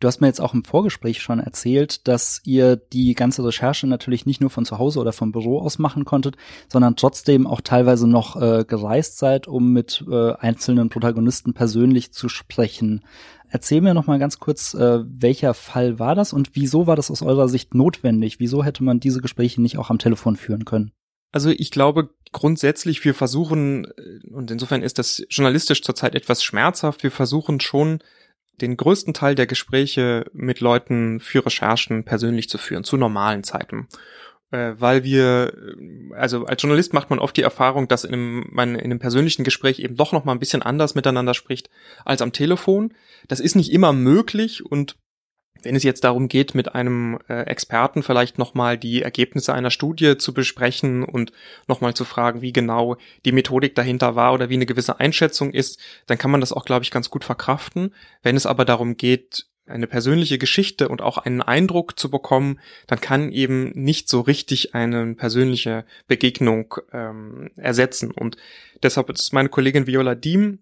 Du 0.03 0.09
hast 0.09 0.21
mir 0.21 0.27
jetzt 0.27 0.41
auch 0.41 0.53
im 0.53 0.65
Vorgespräch 0.65 1.23
schon 1.23 1.39
erzählt, 1.39 2.09
dass 2.09 2.41
ihr 2.43 2.75
die 2.75 3.15
ganze 3.15 3.45
Recherche 3.45 3.87
natürlich 3.87 4.27
nicht 4.27 4.41
nur 4.41 4.51
von 4.51 4.65
zu 4.65 4.79
Hause 4.79 4.99
oder 4.99 5.13
vom 5.13 5.31
Büro 5.31 5.61
aus 5.61 5.79
machen 5.79 6.05
konntet, 6.05 6.35
sondern 6.69 6.97
trotzdem 6.97 7.47
auch 7.47 7.61
teilweise 7.61 8.09
noch 8.09 8.35
äh, 8.35 8.65
gereist 8.67 9.19
seid, 9.19 9.47
um 9.47 9.73
mit 9.73 10.05
äh, 10.11 10.33
einzelnen 10.33 10.89
Protagonisten 10.89 11.55
persönlich 11.55 12.13
zu 12.13 12.29
sprechen. 12.29 13.05
Erzähl 13.49 13.81
mir 13.81 13.95
noch 13.95 14.09
mal 14.09 14.19
ganz 14.19 14.41
kurz, 14.41 14.75
äh, 14.75 15.05
welcher 15.07 15.55
Fall 15.55 16.01
war 16.01 16.17
das 16.17 16.33
und 16.33 16.57
wieso 16.57 16.89
war 16.89 16.97
das 16.97 17.09
aus 17.09 17.23
eurer 17.23 17.47
Sicht 17.47 17.73
notwendig? 17.73 18.41
Wieso 18.41 18.65
hätte 18.65 18.83
man 18.83 18.99
diese 18.99 19.21
Gespräche 19.21 19.63
nicht 19.63 19.79
auch 19.79 19.91
am 19.91 20.01
Telefon 20.01 20.35
führen 20.35 20.65
können? 20.65 20.91
Also 21.31 21.51
ich 21.51 21.71
glaube 21.71 22.11
grundsätzlich, 22.33 23.05
wir 23.05 23.15
versuchen, 23.15 23.85
äh, 23.85 24.29
und 24.33 24.51
insofern 24.51 24.83
ist 24.83 24.99
das 24.99 25.23
journalistisch 25.31 25.81
zurzeit 25.81 26.17
etwas 26.17 26.43
schmerzhaft, 26.43 27.05
wir 27.05 27.13
versuchen 27.13 27.61
schon 27.61 28.01
den 28.63 28.77
größten 28.77 29.13
Teil 29.13 29.35
der 29.35 29.47
Gespräche 29.47 30.25
mit 30.33 30.61
Leuten 30.61 31.21
für 31.21 31.45
Recherchen 31.45 32.05
persönlich 32.05 32.49
zu 32.49 32.59
führen, 32.59 32.85
zu 32.85 32.97
normalen 32.97 33.45
Zeiten 33.45 33.89
äh, 34.53 34.75
weil 34.79 35.03
wir, 35.03 35.53
also 36.15 36.45
als 36.45 36.63
Journalist 36.63 36.93
macht 36.93 37.11
man 37.11 37.19
oft 37.19 37.37
die 37.37 37.43
Erfahrung, 37.43 37.89
dass 37.89 38.05
in 38.05 38.13
einem, 38.13 38.47
man 38.51 38.75
in 38.75 38.85
einem 38.85 38.99
persönlichen 38.99 39.45
Gespräch 39.45 39.81
eben 39.81 39.97
doch 39.97 40.13
noch 40.13 40.25
mal 40.25 40.33
ein 40.33 40.39
bisschen 40.39 40.63
anders 40.63 40.95
miteinander 40.95 41.35
spricht 41.35 41.71
als 42.05 42.23
am 42.23 42.33
Telefon. 42.33 42.95
Das 43.29 43.41
ist 43.41 43.57
nicht 43.57 43.73
immer 43.73 43.93
möglich 43.93 44.65
und 44.65 44.97
wenn 45.63 45.77
es 45.77 45.83
jetzt 45.83 46.05
darum 46.05 46.29
geht, 46.29 46.55
mit 46.55 46.75
einem 46.75 47.19
äh, 47.29 47.43
Experten 47.43 48.03
vielleicht 48.03 48.39
nochmal 48.39 48.79
die 48.79 49.03
Ergebnisse 49.03 49.55
einer 49.55 49.71
Studie 49.71 50.19
zu 50.19 50.35
besprechen 50.35 51.05
und 51.05 51.33
nochmal 51.69 51.95
zu 51.95 52.05
fragen, 52.05 52.43
wie 52.43 52.53
genau 52.53 52.97
die 53.25 53.33
Methodik 53.33 53.75
dahinter 53.75 54.17
war 54.17 54.33
oder 54.33 54.49
wie 54.49 54.55
eine 54.55 54.67
gewisse 54.67 55.01
Einschätzung 55.01 55.53
ist, 55.53 55.81
dann 56.07 56.19
kann 56.19 56.31
man 56.31 56.41
das 56.41 56.53
auch, 56.53 56.65
glaube 56.65 56.85
ich, 56.85 56.91
ganz 56.91 57.11
gut 57.11 57.25
verkraften. 57.25 57.95
Wenn 58.23 58.37
es 58.37 58.47
aber 58.47 58.65
darum 58.65 58.97
geht, 58.97 59.47
eine 59.67 59.87
persönliche 59.87 60.39
Geschichte 60.39 60.89
und 60.89 61.03
auch 61.03 61.19
einen 61.19 61.41
Eindruck 61.41 61.99
zu 61.99 62.11
bekommen, 62.11 62.59
dann 62.89 63.01
kann 63.01 63.31
eben 63.31 63.71
nicht 63.75 64.09
so 64.09 64.21
richtig 64.21 64.75
eine 64.75 65.15
persönliche 65.15 65.85
Begegnung 66.09 66.75
ähm, 66.93 67.51
ersetzen. 67.57 68.11
Und 68.11 68.37
deshalb 68.83 69.09
ist 69.11 69.33
meine 69.33 69.49
Kollegin 69.49 69.87
Viola 69.87 70.15
Diem 70.15 70.59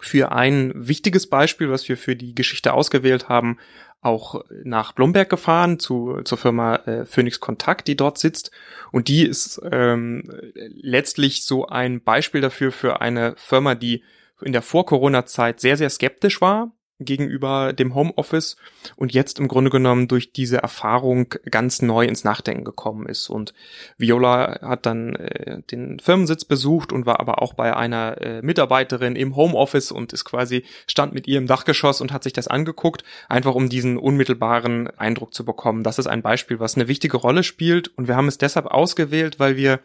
für 0.00 0.32
ein 0.32 0.72
wichtiges 0.74 1.28
Beispiel, 1.28 1.70
was 1.70 1.88
wir 1.88 1.96
für 1.96 2.16
die 2.16 2.34
Geschichte 2.34 2.72
ausgewählt 2.72 3.28
haben, 3.28 3.58
auch 4.02 4.42
nach 4.64 4.92
Blomberg 4.92 5.28
gefahren 5.28 5.78
zu, 5.78 6.22
zur 6.24 6.38
Firma 6.38 6.76
äh, 6.76 7.04
Phoenix 7.04 7.38
Kontakt, 7.40 7.86
die 7.86 7.96
dort 7.96 8.18
sitzt. 8.18 8.50
Und 8.92 9.08
die 9.08 9.26
ist 9.26 9.60
ähm, 9.70 10.24
letztlich 10.54 11.44
so 11.44 11.66
ein 11.66 12.02
Beispiel 12.02 12.40
dafür 12.40 12.72
für 12.72 13.00
eine 13.00 13.34
Firma, 13.36 13.74
die 13.74 14.02
in 14.40 14.52
der 14.52 14.62
Vor-Corona-Zeit 14.62 15.60
sehr, 15.60 15.76
sehr 15.76 15.90
skeptisch 15.90 16.40
war 16.40 16.72
gegenüber 17.00 17.72
dem 17.72 17.94
Homeoffice 17.94 18.56
und 18.96 19.12
jetzt 19.12 19.38
im 19.38 19.48
Grunde 19.48 19.70
genommen 19.70 20.06
durch 20.06 20.32
diese 20.32 20.58
Erfahrung 20.58 21.34
ganz 21.50 21.82
neu 21.82 22.04
ins 22.04 22.24
Nachdenken 22.24 22.64
gekommen 22.64 23.06
ist. 23.06 23.28
Und 23.28 23.54
Viola 23.96 24.60
hat 24.62 24.86
dann 24.86 25.16
äh, 25.16 25.62
den 25.70 25.98
Firmensitz 25.98 26.44
besucht 26.44 26.92
und 26.92 27.06
war 27.06 27.20
aber 27.20 27.42
auch 27.42 27.54
bei 27.54 27.74
einer 27.74 28.20
äh, 28.20 28.42
Mitarbeiterin 28.42 29.16
im 29.16 29.34
Homeoffice 29.34 29.90
und 29.90 30.12
ist 30.12 30.24
quasi 30.24 30.64
stand 30.86 31.14
mit 31.14 31.26
ihr 31.26 31.38
im 31.38 31.46
Dachgeschoss 31.46 32.00
und 32.00 32.12
hat 32.12 32.22
sich 32.22 32.32
das 32.32 32.48
angeguckt, 32.48 33.02
einfach 33.28 33.54
um 33.54 33.68
diesen 33.68 33.96
unmittelbaren 33.96 34.88
Eindruck 34.98 35.34
zu 35.34 35.44
bekommen. 35.44 35.82
Das 35.82 35.98
ist 35.98 36.06
ein 36.06 36.22
Beispiel, 36.22 36.60
was 36.60 36.76
eine 36.76 36.88
wichtige 36.88 37.16
Rolle 37.16 37.42
spielt 37.42 37.88
und 37.88 38.08
wir 38.08 38.16
haben 38.16 38.28
es 38.28 38.38
deshalb 38.38 38.66
ausgewählt, 38.66 39.40
weil 39.40 39.56
wir 39.56 39.80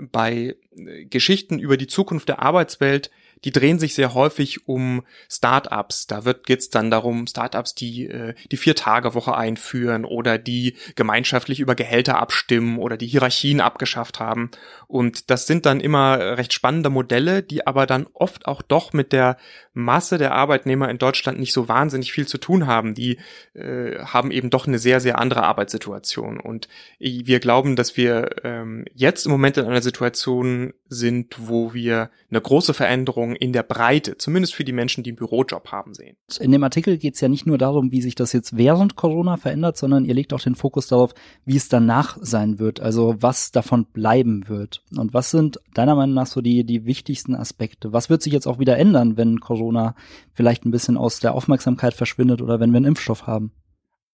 bei 0.00 0.56
äh, 0.76 1.04
Geschichten 1.06 1.58
über 1.58 1.76
die 1.76 1.86
Zukunft 1.86 2.28
der 2.28 2.40
Arbeitswelt 2.40 3.10
die 3.44 3.52
drehen 3.52 3.78
sich 3.78 3.94
sehr 3.94 4.14
häufig 4.14 4.66
um 4.68 5.02
Startups. 5.30 6.06
Da 6.06 6.24
wird 6.24 6.46
geht's 6.46 6.70
dann 6.70 6.90
darum, 6.90 7.26
Startups, 7.26 7.74
die 7.74 8.06
äh, 8.06 8.34
die 8.50 8.56
Vier-Tage-Woche 8.56 9.36
einführen 9.36 10.04
oder 10.04 10.38
die 10.38 10.74
gemeinschaftlich 10.94 11.60
über 11.60 11.74
Gehälter 11.74 12.18
abstimmen 12.18 12.78
oder 12.78 12.96
die 12.96 13.06
Hierarchien 13.06 13.60
abgeschafft 13.60 14.20
haben. 14.20 14.50
Und 14.86 15.30
das 15.30 15.46
sind 15.46 15.66
dann 15.66 15.80
immer 15.80 16.36
recht 16.36 16.52
spannende 16.52 16.90
Modelle, 16.90 17.42
die 17.42 17.66
aber 17.66 17.86
dann 17.86 18.06
oft 18.12 18.46
auch 18.46 18.62
doch 18.62 18.92
mit 18.92 19.12
der 19.12 19.36
Masse 19.74 20.18
der 20.18 20.32
Arbeitnehmer 20.32 20.88
in 20.88 20.98
Deutschland 20.98 21.38
nicht 21.38 21.52
so 21.52 21.68
wahnsinnig 21.68 22.12
viel 22.12 22.26
zu 22.26 22.38
tun 22.38 22.66
haben. 22.66 22.94
Die 22.94 23.18
äh, 23.54 23.98
haben 24.00 24.30
eben 24.30 24.50
doch 24.50 24.66
eine 24.66 24.78
sehr, 24.78 25.00
sehr 25.00 25.18
andere 25.18 25.44
Arbeitssituation. 25.44 26.40
Und 26.40 26.68
wir 26.98 27.38
glauben, 27.38 27.76
dass 27.76 27.96
wir 27.96 28.44
ähm, 28.44 28.84
jetzt 28.94 29.24
im 29.26 29.32
Moment 29.32 29.56
in 29.56 29.66
einer 29.66 29.82
Situation 29.82 30.74
sind, 30.88 31.36
wo 31.38 31.74
wir 31.74 32.10
eine 32.30 32.40
große 32.40 32.74
Veränderung 32.74 33.27
in 33.36 33.52
der 33.52 33.62
Breite, 33.62 34.16
zumindest 34.18 34.54
für 34.54 34.64
die 34.64 34.72
Menschen, 34.72 35.04
die 35.04 35.10
einen 35.10 35.16
Bürojob 35.16 35.72
haben, 35.72 35.94
sehen. 35.94 36.16
In 36.40 36.52
dem 36.52 36.62
Artikel 36.62 36.98
geht 36.98 37.14
es 37.14 37.20
ja 37.20 37.28
nicht 37.28 37.46
nur 37.46 37.58
darum, 37.58 37.92
wie 37.92 38.02
sich 38.02 38.14
das 38.14 38.32
jetzt 38.32 38.56
während 38.56 38.96
Corona 38.96 39.36
verändert, 39.36 39.76
sondern 39.76 40.04
ihr 40.04 40.14
legt 40.14 40.32
auch 40.32 40.40
den 40.40 40.54
Fokus 40.54 40.88
darauf, 40.88 41.14
wie 41.44 41.56
es 41.56 41.68
danach 41.68 42.18
sein 42.20 42.58
wird, 42.58 42.80
also 42.80 43.16
was 43.20 43.52
davon 43.52 43.86
bleiben 43.86 44.48
wird. 44.48 44.82
Und 44.96 45.14
was 45.14 45.30
sind 45.30 45.60
deiner 45.74 45.94
Meinung 45.94 46.14
nach 46.14 46.26
so 46.26 46.40
die, 46.40 46.64
die 46.64 46.84
wichtigsten 46.84 47.34
Aspekte? 47.34 47.92
Was 47.92 48.10
wird 48.10 48.22
sich 48.22 48.32
jetzt 48.32 48.46
auch 48.46 48.58
wieder 48.58 48.76
ändern, 48.76 49.16
wenn 49.16 49.40
Corona 49.40 49.94
vielleicht 50.32 50.64
ein 50.64 50.70
bisschen 50.70 50.96
aus 50.96 51.20
der 51.20 51.34
Aufmerksamkeit 51.34 51.94
verschwindet 51.94 52.42
oder 52.42 52.60
wenn 52.60 52.70
wir 52.70 52.78
einen 52.78 52.86
Impfstoff 52.86 53.26
haben? 53.26 53.52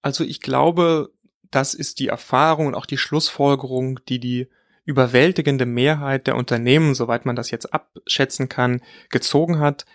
Also 0.02 0.24
ich 0.24 0.40
glaube, 0.40 1.10
das 1.50 1.74
ist 1.74 1.98
die 1.98 2.08
Erfahrung 2.08 2.66
und 2.66 2.74
auch 2.74 2.86
die 2.86 2.98
Schlussfolgerung, 2.98 4.00
die 4.08 4.18
die 4.18 4.48
überwältigende 4.84 5.66
Mehrheit 5.66 6.26
der 6.26 6.36
Unternehmen, 6.36 6.94
soweit 6.94 7.26
man 7.26 7.36
das 7.36 7.50
jetzt 7.50 7.72
abschätzen 7.72 8.48
kann, 8.48 8.82
gezogen 9.10 9.58
hat, 9.58 9.86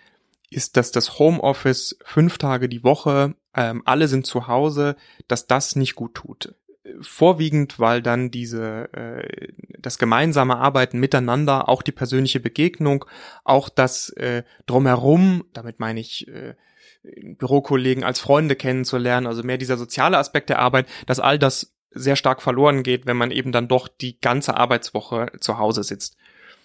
ist, 0.50 0.78
dass 0.78 0.92
das 0.92 1.20
Homeoffice 1.20 1.98
fünf 2.04 2.38
Tage 2.38 2.70
die 2.70 2.84
Woche, 2.84 3.36
ähm, 3.56 3.84
alle 3.86 4.08
sind 4.08 4.26
zu 4.26 4.48
Hause, 4.48 4.96
dass 5.28 5.48
das 5.48 5.76
nicht 5.76 5.96
gut 5.96 6.16
tut. 6.16 6.56
Vorwiegend, 7.02 7.80
weil 7.80 8.02
dann 8.02 8.32
diese 8.32 8.92
äh, 8.94 9.54
das 9.78 10.00
gemeinsame 10.00 10.58
Arbeiten 10.58 11.00
miteinander, 11.00 11.70
auch 11.70 11.84
die 11.84 11.92
persönliche 11.92 12.40
Begegnung, 12.40 13.06
auch 13.44 13.70
das 13.70 14.10
äh, 14.12 14.44
drumherum, 14.66 15.46
damit 15.54 15.80
meine 15.80 16.00
ich 16.00 16.28
äh, 16.28 16.56
Bürokollegen 17.04 18.04
als 18.04 18.20
Freunde 18.20 18.56
kennenzulernen, 18.56 19.28
also 19.28 19.44
mehr 19.44 19.58
dieser 19.58 19.78
soziale 19.78 20.18
Aspekt 20.18 20.50
der 20.50 20.60
Arbeit, 20.60 20.88
dass 21.06 21.20
all 21.20 21.38
das 21.38 21.76
sehr 21.92 22.16
stark 22.16 22.42
verloren 22.42 22.84
geht, 22.84 23.06
wenn 23.06 23.18
man 23.18 23.32
eben 23.32 23.52
dann 23.52 23.68
doch 23.68 23.88
die 23.88 24.20
ganze 24.20 24.58
Arbeitswoche 24.58 25.32
zu 25.40 25.58
Hause 25.58 25.84
sitzt. 25.84 26.18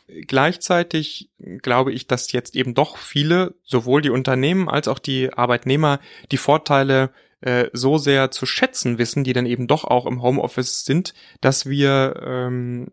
Gleichzeitig 0.07 1.31
glaube 1.63 1.93
ich, 1.93 2.07
dass 2.07 2.33
jetzt 2.33 2.55
eben 2.57 2.75
doch 2.75 2.99
viele, 2.99 3.55
sowohl 3.63 4.03
die 4.03 4.11
Unternehmen 4.11 4.69
als 4.69 4.87
auch 4.87 4.99
die 4.99 5.33
Arbeitnehmer, 5.33 5.99
die 6.31 6.37
Vorteile 6.37 7.11
äh, 7.41 7.71
so 7.73 7.97
sehr 7.97 8.31
zu 8.31 8.45
schätzen 8.45 8.99
wissen, 8.99 9.25
die 9.25 9.33
dann 9.33 9.47
eben 9.47 9.67
doch 9.67 9.85
auch 9.85 10.05
im 10.05 10.23
Homeoffice 10.23 10.85
sind, 10.85 11.15
dass 11.41 11.67
wir 11.67 12.21
ähm, 12.23 12.89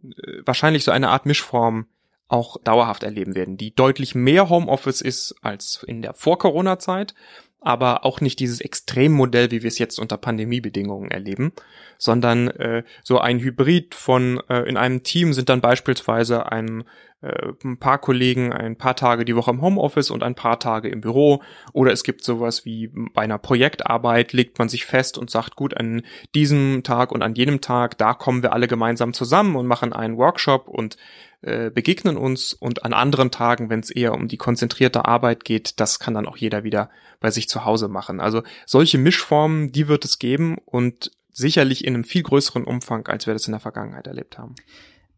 wahrscheinlich 0.45 0.85
so 0.85 0.91
eine 0.91 1.09
Art 1.09 1.25
Mischform 1.25 1.87
auch 2.29 2.57
dauerhaft 2.63 3.03
erleben 3.03 3.35
werden, 3.35 3.57
die 3.57 3.75
deutlich 3.75 4.15
mehr 4.15 4.49
Homeoffice 4.49 5.01
ist 5.01 5.35
als 5.41 5.83
in 5.85 6.01
der 6.01 6.13
Vor-Corona-Zeit, 6.13 7.13
aber 7.61 8.05
auch 8.05 8.21
nicht 8.21 8.39
dieses 8.39 8.59
Extremmodell, 8.59 9.51
wie 9.51 9.61
wir 9.61 9.67
es 9.67 9.77
jetzt 9.77 9.99
unter 9.99 10.17
Pandemiebedingungen 10.17 11.11
erleben, 11.11 11.53
sondern 11.99 12.47
äh, 12.47 12.83
so 13.03 13.19
ein 13.19 13.39
Hybrid 13.39 13.93
von 13.93 14.41
äh, 14.49 14.67
in 14.67 14.77
einem 14.77 15.03
Team 15.03 15.31
sind 15.33 15.47
dann 15.47 15.61
beispielsweise 15.61 16.51
ein, 16.51 16.85
äh, 17.21 17.51
ein 17.63 17.77
paar 17.77 17.99
Kollegen 17.99 18.51
ein 18.51 18.77
paar 18.77 18.95
Tage 18.95 19.25
die 19.25 19.35
Woche 19.35 19.51
im 19.51 19.61
Homeoffice 19.61 20.09
und 20.09 20.23
ein 20.23 20.33
paar 20.33 20.59
Tage 20.59 20.89
im 20.89 21.01
Büro. 21.01 21.43
Oder 21.71 21.91
es 21.91 22.03
gibt 22.03 22.23
sowas 22.23 22.65
wie 22.65 22.89
bei 23.13 23.21
einer 23.21 23.37
Projektarbeit 23.37 24.33
legt 24.33 24.57
man 24.57 24.67
sich 24.67 24.85
fest 24.85 25.19
und 25.19 25.29
sagt 25.29 25.55
gut 25.55 25.77
an 25.77 26.01
diesem 26.33 26.81
Tag 26.81 27.11
und 27.11 27.21
an 27.21 27.35
jenem 27.35 27.61
Tag 27.61 27.95
da 27.99 28.15
kommen 28.15 28.41
wir 28.41 28.53
alle 28.53 28.67
gemeinsam 28.67 29.13
zusammen 29.13 29.55
und 29.55 29.67
machen 29.67 29.93
einen 29.93 30.17
Workshop 30.17 30.67
und 30.67 30.97
äh, 31.41 31.69
begegnen 31.71 32.17
uns 32.17 32.53
und 32.53 32.85
an 32.85 32.93
anderen 32.93 33.31
Tagen, 33.31 33.69
wenn 33.69 33.79
es 33.79 33.89
eher 33.89 34.13
um 34.13 34.27
die 34.27 34.37
konzentrierte 34.37 35.05
Arbeit 35.05 35.43
geht, 35.43 35.79
das 35.79 35.99
kann 35.99 36.13
dann 36.13 36.27
auch 36.27 36.37
jeder 36.37 36.63
wieder 36.63 36.89
bei 37.19 37.31
sich 37.31 37.49
zu 37.49 37.65
Hause 37.65 37.87
machen. 37.87 38.19
Also 38.19 38.43
solche 38.65 38.97
Mischformen, 38.97 39.71
die 39.71 39.87
wird 39.87 40.05
es 40.05 40.19
geben 40.19 40.57
und 40.65 41.11
sicherlich 41.31 41.85
in 41.85 41.95
einem 41.95 42.03
viel 42.03 42.23
größeren 42.23 42.63
Umfang, 42.63 43.07
als 43.07 43.25
wir 43.25 43.33
das 43.33 43.47
in 43.47 43.53
der 43.53 43.59
Vergangenheit 43.59 44.07
erlebt 44.07 44.37
haben. 44.37 44.55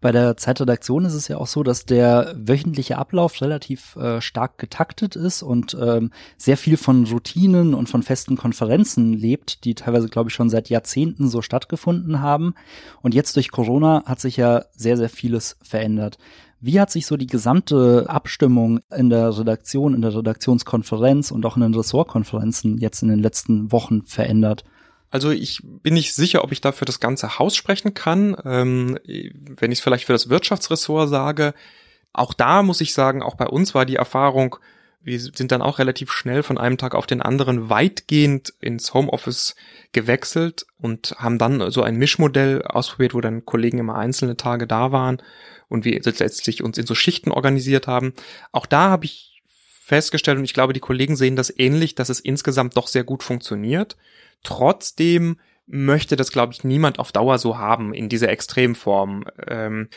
Bei 0.04 0.12
der 0.12 0.36
Zeitredaktion 0.36 1.06
ist 1.06 1.14
es 1.14 1.30
ja 1.30 1.38
auch 1.38 1.48
so, 1.48 1.64
dass 1.64 1.86
der 1.86 2.36
wöchentliche 2.36 2.98
Ablauf 2.98 3.40
relativ 3.40 3.96
äh, 3.96 4.20
stark 4.20 4.58
getaktet 4.58 5.16
ist 5.16 5.44
und 5.44 5.78
ähm, 5.80 6.12
sehr 6.36 6.58
viel 6.58 6.76
von 6.76 7.06
Routinen 7.06 7.74
und 7.74 7.88
von 7.88 8.04
festen 8.04 8.36
Konferenzen 8.36 9.14
lebt, 9.14 9.64
die 9.64 9.76
teilweise, 9.76 10.10
glaube 10.10 10.30
ich, 10.30 10.36
schon 10.36 10.50
seit 10.50 10.68
Jahrzehnten 10.68 11.30
so 11.30 11.42
stattgefunden 11.42 12.20
haben. 12.20 12.54
Und 13.02 13.14
jetzt 13.14 13.38
durch 13.38 13.50
Corona 13.50 14.04
hat 14.06 14.20
sich 14.20 14.36
ja 14.36 14.66
sehr, 14.76 14.98
sehr 14.98 15.08
vieles 15.08 15.56
verändert. 15.64 16.18
Wie 16.60 16.82
hat 16.82 16.92
sich 16.92 17.06
so 17.06 17.16
die 17.16 17.28
gesamte 17.28 18.04
Abstimmung 18.10 18.82
in 18.94 19.10
der 19.10 19.38
Redaktion, 19.40 19.94
in 19.94 20.02
der 20.02 20.14
Redaktionskonferenz 20.14 21.32
und 21.32 21.46
auch 21.46 21.56
in 21.56 21.62
den 21.62 21.76
Ressortkonferenzen 21.76 22.78
jetzt 22.78 23.04
in 23.04 23.08
den 23.08 23.20
letzten 23.20 23.72
Wochen 23.72 24.02
verändert? 24.04 24.66
Also 25.14 25.30
ich 25.30 25.60
bin 25.62 25.94
nicht 25.94 26.16
sicher, 26.16 26.44
ob 26.44 26.52
ich 26.52 26.60
dafür 26.60 26.86
das 26.86 27.00
ganze 27.00 27.38
Haus 27.38 27.56
sprechen 27.56 27.94
kann. 27.94 28.36
Ähm, 28.46 28.98
wenn 29.06 29.72
ich 29.72 29.78
es 29.78 29.84
vielleicht 29.84 30.06
für 30.06 30.14
das 30.14 30.28
Wirtschaftsressort 30.28 31.08
sage, 31.08 31.54
auch 32.14 32.34
da 32.34 32.64
muss 32.64 32.82
ich 32.82 32.96
sagen, 32.96 33.22
auch 33.22 33.36
bei 33.36 33.46
uns 33.46 33.76
war 33.76 33.86
die 33.86 33.98
Erfahrung, 33.98 34.56
wir 35.04 35.20
sind 35.20 35.52
dann 35.52 35.62
auch 35.62 35.78
relativ 35.78 36.12
schnell 36.12 36.42
von 36.42 36.58
einem 36.58 36.80
Tag 36.80 36.96
auf 36.96 37.06
den 37.06 37.22
anderen 37.22 37.70
weitgehend 37.70 38.56
ins 38.60 38.96
Homeoffice 38.96 39.56
gewechselt 39.92 40.66
und 40.82 41.14
haben 41.20 41.38
dann 41.38 41.70
so 41.70 41.84
ein 41.84 41.98
Mischmodell 41.98 42.64
ausprobiert, 42.64 43.14
wo 43.14 43.22
dann 43.22 43.46
Kollegen 43.46 43.78
immer 43.78 43.96
einzelne 43.96 44.36
Tage 44.36 44.66
da 44.66 44.92
waren 44.92 45.22
und 45.70 45.86
wir 45.86 46.02
letztlich 46.02 46.64
uns 46.64 46.80
in 46.80 46.88
so 46.88 46.96
Schichten 46.96 47.32
organisiert 47.32 47.86
haben. 47.86 48.14
Auch 48.52 48.66
da 48.66 48.90
habe 48.90 49.06
ich 49.06 49.33
festgestellt 49.84 50.38
und 50.38 50.46
ich 50.46 50.54
glaube, 50.54 50.72
die 50.72 50.80
Kollegen 50.80 51.18
sehen 51.18 51.36
das 51.36 51.54
ähnlich, 51.58 51.94
dass 51.94 52.08
es 52.08 52.22
insgesamt 52.22 52.78
doch 52.78 52.88
sehr 52.88 53.04
gut 53.04 53.22
funktioniert. 53.22 53.98
Trotzdem 54.42 55.38
möchte 55.66 56.16
das, 56.16 56.32
glaube 56.32 56.54
ich, 56.54 56.64
niemand 56.64 57.00
auf 57.00 57.12
Dauer 57.12 57.38
so 57.38 57.58
haben 57.58 57.94
in 57.94 58.08
dieser 58.08 58.30
Extremform. 58.30 59.26
Ähm, 59.46 59.90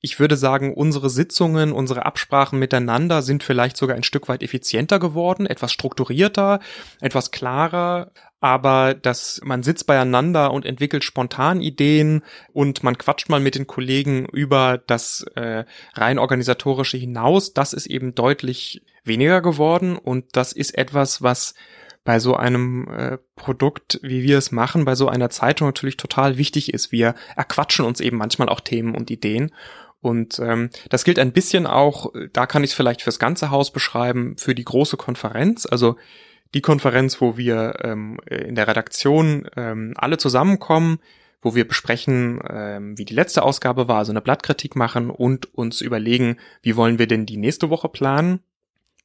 ich 0.00 0.20
würde 0.20 0.36
sagen, 0.36 0.74
unsere 0.74 1.10
Sitzungen, 1.10 1.72
unsere 1.72 2.06
Absprachen 2.06 2.58
miteinander 2.58 3.22
sind 3.22 3.42
vielleicht 3.42 3.76
sogar 3.76 3.96
ein 3.96 4.04
Stück 4.04 4.28
weit 4.28 4.42
effizienter 4.42 4.98
geworden, 4.98 5.46
etwas 5.46 5.72
strukturierter, 5.72 6.60
etwas 7.00 7.32
klarer, 7.32 8.12
aber 8.40 8.94
dass 8.94 9.40
man 9.42 9.64
sitzt 9.64 9.86
beieinander 9.86 10.52
und 10.52 10.64
entwickelt 10.64 11.02
spontan 11.02 11.60
Ideen 11.60 12.22
und 12.52 12.84
man 12.84 12.96
quatscht 12.96 13.28
mal 13.28 13.40
mit 13.40 13.56
den 13.56 13.66
Kollegen 13.66 14.26
über 14.26 14.78
das 14.78 15.26
äh, 15.34 15.64
rein 15.94 16.18
organisatorische 16.18 16.96
hinaus, 16.96 17.52
das 17.52 17.72
ist 17.72 17.86
eben 17.86 18.14
deutlich 18.14 18.82
weniger 19.02 19.40
geworden 19.40 19.96
und 19.96 20.36
das 20.36 20.52
ist 20.52 20.78
etwas, 20.78 21.22
was 21.22 21.54
bei 22.04 22.20
so 22.20 22.36
einem 22.36 22.88
äh, 22.88 23.18
Produkt, 23.36 23.98
wie 24.02 24.22
wir 24.22 24.38
es 24.38 24.52
machen, 24.52 24.84
bei 24.84 24.94
so 24.94 25.08
einer 25.08 25.28
Zeitung 25.28 25.68
natürlich 25.68 25.96
total 25.96 26.38
wichtig 26.38 26.72
ist. 26.72 26.90
Wir 26.90 27.14
erquatschen 27.36 27.84
uns 27.84 28.00
eben 28.00 28.16
manchmal 28.16 28.48
auch 28.48 28.60
Themen 28.60 28.94
und 28.94 29.10
Ideen. 29.10 29.52
Und 30.00 30.38
ähm, 30.38 30.70
das 30.90 31.04
gilt 31.04 31.18
ein 31.18 31.32
bisschen 31.32 31.66
auch, 31.66 32.12
da 32.32 32.46
kann 32.46 32.62
ich 32.62 32.70
es 32.70 32.76
vielleicht 32.76 33.02
fürs 33.02 33.18
ganze 33.18 33.50
Haus 33.50 33.72
beschreiben, 33.72 34.36
für 34.36 34.54
die 34.54 34.64
große 34.64 34.96
Konferenz. 34.96 35.66
Also 35.66 35.96
die 36.54 36.60
Konferenz, 36.60 37.20
wo 37.20 37.36
wir 37.36 37.74
ähm, 37.82 38.18
in 38.26 38.54
der 38.54 38.68
Redaktion 38.68 39.48
ähm, 39.56 39.94
alle 39.96 40.18
zusammenkommen, 40.18 41.00
wo 41.42 41.54
wir 41.54 41.66
besprechen, 41.66 42.40
ähm, 42.48 42.96
wie 42.96 43.04
die 43.04 43.14
letzte 43.14 43.42
Ausgabe 43.42 43.88
war, 43.88 43.98
also 43.98 44.12
eine 44.12 44.22
Blattkritik 44.22 44.76
machen 44.76 45.10
und 45.10 45.54
uns 45.54 45.80
überlegen, 45.80 46.38
wie 46.62 46.76
wollen 46.76 46.98
wir 46.98 47.06
denn 47.06 47.26
die 47.26 47.36
nächste 47.36 47.70
Woche 47.70 47.88
planen 47.88 48.40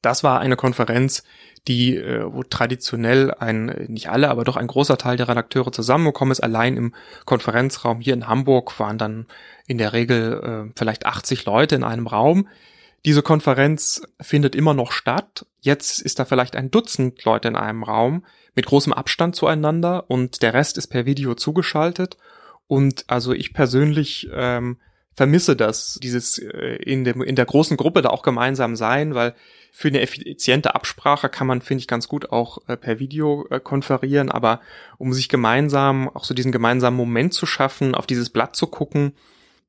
Das 0.03 0.23
war 0.23 0.41
eine 0.41 0.57
Konferenz, 0.57 1.23
die, 1.67 1.95
äh, 1.95 2.25
wo 2.31 2.43
traditionell 2.43 3.33
ein, 3.33 3.67
nicht 3.87 4.09
alle, 4.09 4.29
aber 4.29 4.43
doch 4.43 4.57
ein 4.57 4.67
großer 4.67 4.97
Teil 4.97 5.15
der 5.15 5.29
Redakteure 5.29 5.71
zusammengekommen 5.71 6.33
ist. 6.33 6.41
Allein 6.41 6.75
im 6.75 6.93
Konferenzraum 7.25 8.01
hier 8.01 8.13
in 8.13 8.27
Hamburg 8.27 8.77
waren 8.79 8.97
dann 8.97 9.27
in 9.65 9.77
der 9.77 9.93
Regel 9.93 10.67
äh, 10.67 10.73
vielleicht 10.75 11.05
80 11.05 11.45
Leute 11.45 11.75
in 11.75 11.85
einem 11.85 12.05
Raum. 12.05 12.49
Diese 13.05 13.21
Konferenz 13.21 14.01
findet 14.19 14.55
immer 14.55 14.73
noch 14.73 14.91
statt. 14.91 15.45
Jetzt 15.61 16.01
ist 16.01 16.19
da 16.19 16.25
vielleicht 16.25 16.57
ein 16.57 16.69
Dutzend 16.69 17.23
Leute 17.23 17.47
in 17.47 17.55
einem 17.55 17.83
Raum 17.83 18.25
mit 18.55 18.65
großem 18.65 18.91
Abstand 18.91 19.37
zueinander 19.37 20.09
und 20.09 20.41
der 20.41 20.53
Rest 20.53 20.77
ist 20.77 20.87
per 20.87 21.05
Video 21.05 21.33
zugeschaltet. 21.33 22.17
Und 22.67 23.05
also 23.07 23.31
ich 23.31 23.53
persönlich 23.53 24.29
ähm, 24.33 24.77
vermisse 25.15 25.55
das, 25.55 25.99
dieses 26.01 26.37
äh, 26.39 26.75
in, 26.83 27.03
dem, 27.03 27.21
in 27.21 27.35
der 27.35 27.45
großen 27.45 27.77
Gruppe 27.77 28.01
da 28.01 28.09
auch 28.09 28.23
gemeinsam 28.23 28.75
sein, 28.75 29.15
weil 29.15 29.33
für 29.71 29.87
eine 29.87 30.01
effiziente 30.01 30.75
Absprache 30.75 31.29
kann 31.29 31.47
man, 31.47 31.61
finde 31.61 31.81
ich, 31.81 31.87
ganz 31.87 32.07
gut 32.07 32.31
auch 32.31 32.59
äh, 32.67 32.77
per 32.77 32.99
Video 32.99 33.47
äh, 33.49 33.59
konferieren, 33.59 34.29
aber 34.29 34.61
um 34.97 35.13
sich 35.13 35.29
gemeinsam, 35.29 36.09
auch 36.09 36.25
so 36.25 36.33
diesen 36.33 36.51
gemeinsamen 36.51 36.95
Moment 36.95 37.33
zu 37.33 37.45
schaffen, 37.45 37.95
auf 37.95 38.05
dieses 38.05 38.29
Blatt 38.29 38.55
zu 38.55 38.67
gucken, 38.67 39.13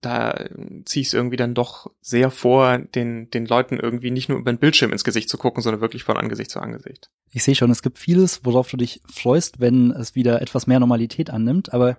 da 0.05 0.45
ziehe 0.85 1.01
ich 1.01 1.09
es 1.09 1.15
irgendwie 1.15 1.37
dann 1.37 1.55
doch 1.55 1.91
sehr 2.03 2.31
vor, 2.31 2.79
den, 2.79 3.31
den 3.31 3.47
Leuten 3.47 3.79
irgendwie 3.79 4.11
nicht 4.11 4.29
nur 4.29 4.39
über 4.39 4.53
den 4.53 4.59
Bildschirm 4.59 4.93
ins 4.93 5.05
Gesicht 5.05 5.31
zu 5.31 5.39
gucken, 5.39 5.63
sondern 5.63 5.81
wirklich 5.81 6.05
von 6.05 6.19
Angesicht 6.19 6.51
zu 6.51 6.61
Angesicht. 6.61 7.09
Ich 7.33 7.43
sehe 7.43 7.55
schon, 7.55 7.71
es 7.71 7.83
gibt 7.83 7.99
vieles, 7.99 8.45
worauf 8.45 8.69
du 8.69 8.77
dich 8.77 9.01
freust, 9.11 9.61
wenn 9.61 9.91
es 9.93 10.15
wieder 10.15 10.43
etwas 10.43 10.67
mehr 10.67 10.81
Normalität 10.81 11.31
annimmt, 11.31 11.73
aber 11.73 11.97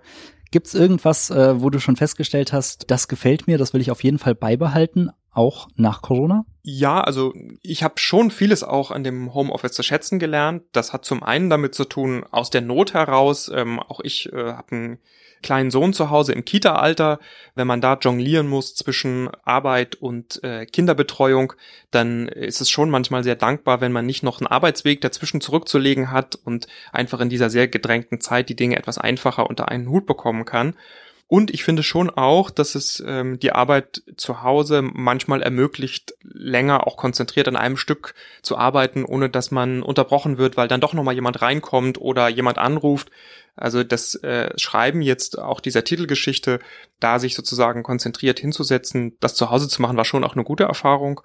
Gibt's 0.50 0.74
irgendwas, 0.74 1.30
äh, 1.30 1.60
wo 1.60 1.70
du 1.70 1.78
schon 1.78 1.96
festgestellt 1.96 2.52
hast, 2.52 2.90
das 2.90 3.08
gefällt 3.08 3.46
mir, 3.46 3.58
das 3.58 3.74
will 3.74 3.80
ich 3.80 3.90
auf 3.90 4.04
jeden 4.04 4.18
Fall 4.18 4.34
beibehalten, 4.34 5.10
auch 5.32 5.68
nach 5.76 6.02
Corona? 6.02 6.44
Ja, 6.62 7.00
also 7.00 7.34
ich 7.62 7.82
habe 7.82 7.98
schon 7.98 8.30
vieles 8.30 8.64
auch 8.64 8.90
an 8.90 9.04
dem 9.04 9.34
Homeoffice 9.34 9.72
zu 9.72 9.82
schätzen 9.82 10.18
gelernt. 10.18 10.62
Das 10.72 10.92
hat 10.92 11.04
zum 11.04 11.22
einen 11.22 11.50
damit 11.50 11.74
zu 11.74 11.84
tun, 11.84 12.24
aus 12.30 12.50
der 12.50 12.62
Not 12.62 12.94
heraus, 12.94 13.50
ähm, 13.54 13.78
auch 13.78 14.00
ich 14.00 14.32
äh, 14.32 14.52
habe 14.52 14.74
ein 14.74 14.98
kleinen 15.46 15.70
Sohn 15.70 15.92
zu 15.92 16.10
Hause 16.10 16.32
im 16.32 16.44
Kita-Alter, 16.44 17.20
wenn 17.54 17.68
man 17.68 17.80
da 17.80 17.96
jonglieren 18.00 18.48
muss 18.48 18.74
zwischen 18.74 19.30
Arbeit 19.44 19.94
und 19.94 20.42
äh, 20.42 20.66
Kinderbetreuung, 20.66 21.52
dann 21.92 22.26
ist 22.26 22.60
es 22.60 22.68
schon 22.68 22.90
manchmal 22.90 23.22
sehr 23.22 23.36
dankbar, 23.36 23.80
wenn 23.80 23.92
man 23.92 24.06
nicht 24.06 24.24
noch 24.24 24.40
einen 24.40 24.48
Arbeitsweg 24.48 25.00
dazwischen 25.00 25.40
zurückzulegen 25.40 26.10
hat 26.10 26.34
und 26.34 26.66
einfach 26.92 27.20
in 27.20 27.28
dieser 27.28 27.48
sehr 27.48 27.68
gedrängten 27.68 28.20
Zeit 28.20 28.48
die 28.48 28.56
Dinge 28.56 28.76
etwas 28.76 28.98
einfacher 28.98 29.48
unter 29.48 29.68
einen 29.68 29.88
Hut 29.88 30.04
bekommen 30.04 30.46
kann. 30.46 30.74
Und 31.28 31.52
ich 31.52 31.64
finde 31.64 31.82
schon 31.82 32.08
auch, 32.08 32.50
dass 32.50 32.76
es 32.76 33.02
ähm, 33.04 33.40
die 33.40 33.50
Arbeit 33.50 34.02
zu 34.16 34.42
Hause 34.42 34.82
manchmal 34.82 35.42
ermöglicht, 35.42 36.14
länger 36.22 36.86
auch 36.86 36.96
konzentriert 36.96 37.48
an 37.48 37.56
einem 37.56 37.76
Stück 37.76 38.14
zu 38.42 38.56
arbeiten, 38.56 39.04
ohne 39.04 39.28
dass 39.28 39.50
man 39.50 39.82
unterbrochen 39.82 40.38
wird, 40.38 40.56
weil 40.56 40.68
dann 40.68 40.80
doch 40.80 40.94
nochmal 40.94 41.16
jemand 41.16 41.42
reinkommt 41.42 42.00
oder 42.00 42.28
jemand 42.28 42.58
anruft. 42.58 43.10
Also 43.56 43.82
das 43.82 44.14
äh, 44.16 44.56
Schreiben 44.56 45.02
jetzt 45.02 45.38
auch 45.38 45.58
dieser 45.60 45.82
Titelgeschichte, 45.82 46.60
da 47.00 47.18
sich 47.18 47.34
sozusagen 47.34 47.82
konzentriert 47.82 48.38
hinzusetzen, 48.38 49.16
das 49.18 49.34
zu 49.34 49.50
Hause 49.50 49.66
zu 49.66 49.82
machen, 49.82 49.96
war 49.96 50.04
schon 50.04 50.22
auch 50.22 50.34
eine 50.34 50.44
gute 50.44 50.64
Erfahrung. 50.64 51.22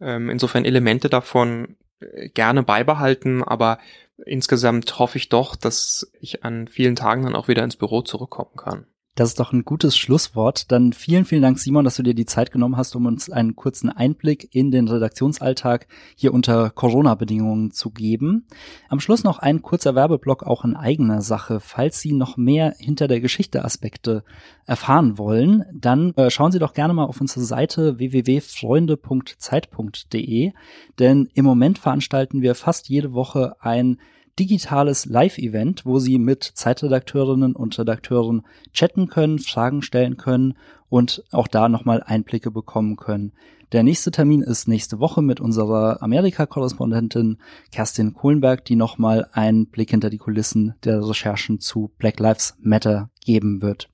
Ähm, 0.00 0.30
insofern 0.30 0.64
Elemente 0.64 1.10
davon 1.10 1.76
äh, 2.00 2.30
gerne 2.30 2.62
beibehalten, 2.62 3.42
aber 3.42 3.78
insgesamt 4.24 4.98
hoffe 4.98 5.18
ich 5.18 5.28
doch, 5.28 5.54
dass 5.54 6.10
ich 6.20 6.44
an 6.44 6.66
vielen 6.66 6.96
Tagen 6.96 7.24
dann 7.24 7.36
auch 7.36 7.48
wieder 7.48 7.64
ins 7.64 7.76
Büro 7.76 8.00
zurückkommen 8.00 8.56
kann. 8.56 8.86
Das 9.16 9.28
ist 9.28 9.38
doch 9.38 9.52
ein 9.52 9.64
gutes 9.64 9.96
Schlusswort. 9.96 10.72
Dann 10.72 10.92
vielen, 10.92 11.24
vielen 11.24 11.42
Dank, 11.42 11.60
Simon, 11.60 11.84
dass 11.84 11.94
du 11.94 12.02
dir 12.02 12.14
die 12.14 12.26
Zeit 12.26 12.50
genommen 12.50 12.76
hast, 12.76 12.96
um 12.96 13.06
uns 13.06 13.30
einen 13.30 13.54
kurzen 13.54 13.88
Einblick 13.88 14.52
in 14.52 14.72
den 14.72 14.88
Redaktionsalltag 14.88 15.86
hier 16.16 16.34
unter 16.34 16.70
Corona-Bedingungen 16.70 17.70
zu 17.70 17.90
geben. 17.90 18.48
Am 18.88 18.98
Schluss 18.98 19.22
noch 19.22 19.38
ein 19.38 19.62
kurzer 19.62 19.94
Werbeblock 19.94 20.42
auch 20.42 20.64
in 20.64 20.74
eigener 20.74 21.22
Sache. 21.22 21.60
Falls 21.60 22.00
Sie 22.00 22.12
noch 22.12 22.36
mehr 22.36 22.74
hinter 22.76 23.06
der 23.06 23.20
Geschichte 23.20 23.64
Aspekte 23.64 24.24
erfahren 24.66 25.16
wollen, 25.16 25.64
dann 25.72 26.12
äh, 26.14 26.28
schauen 26.30 26.50
Sie 26.50 26.58
doch 26.58 26.72
gerne 26.72 26.92
mal 26.92 27.04
auf 27.04 27.20
unsere 27.20 27.42
Seite 27.42 27.98
www.freunde.zeit.de, 27.98 30.52
denn 30.98 31.28
im 31.34 31.44
Moment 31.44 31.78
veranstalten 31.78 32.42
wir 32.42 32.56
fast 32.56 32.88
jede 32.88 33.12
Woche 33.12 33.54
ein 33.60 33.98
digitales 34.38 35.06
Live-Event, 35.06 35.86
wo 35.86 35.98
Sie 35.98 36.18
mit 36.18 36.44
Zeitredakteurinnen 36.44 37.54
und 37.54 37.78
Redakteuren 37.78 38.42
chatten 38.72 39.08
können, 39.08 39.38
Fragen 39.38 39.82
stellen 39.82 40.16
können 40.16 40.54
und 40.88 41.24
auch 41.30 41.48
da 41.48 41.68
nochmal 41.68 42.02
Einblicke 42.04 42.50
bekommen 42.50 42.96
können. 42.96 43.32
Der 43.72 43.82
nächste 43.82 44.10
Termin 44.10 44.42
ist 44.42 44.68
nächste 44.68 45.00
Woche 45.00 45.22
mit 45.22 45.40
unserer 45.40 46.02
Amerika-Korrespondentin 46.02 47.38
Kerstin 47.72 48.14
Kohlenberg, 48.14 48.64
die 48.64 48.76
nochmal 48.76 49.26
einen 49.32 49.66
Blick 49.66 49.90
hinter 49.90 50.10
die 50.10 50.18
Kulissen 50.18 50.74
der 50.84 51.06
Recherchen 51.08 51.58
zu 51.58 51.90
Black 51.98 52.20
Lives 52.20 52.56
Matter 52.60 53.10
geben 53.24 53.62
wird. 53.62 53.88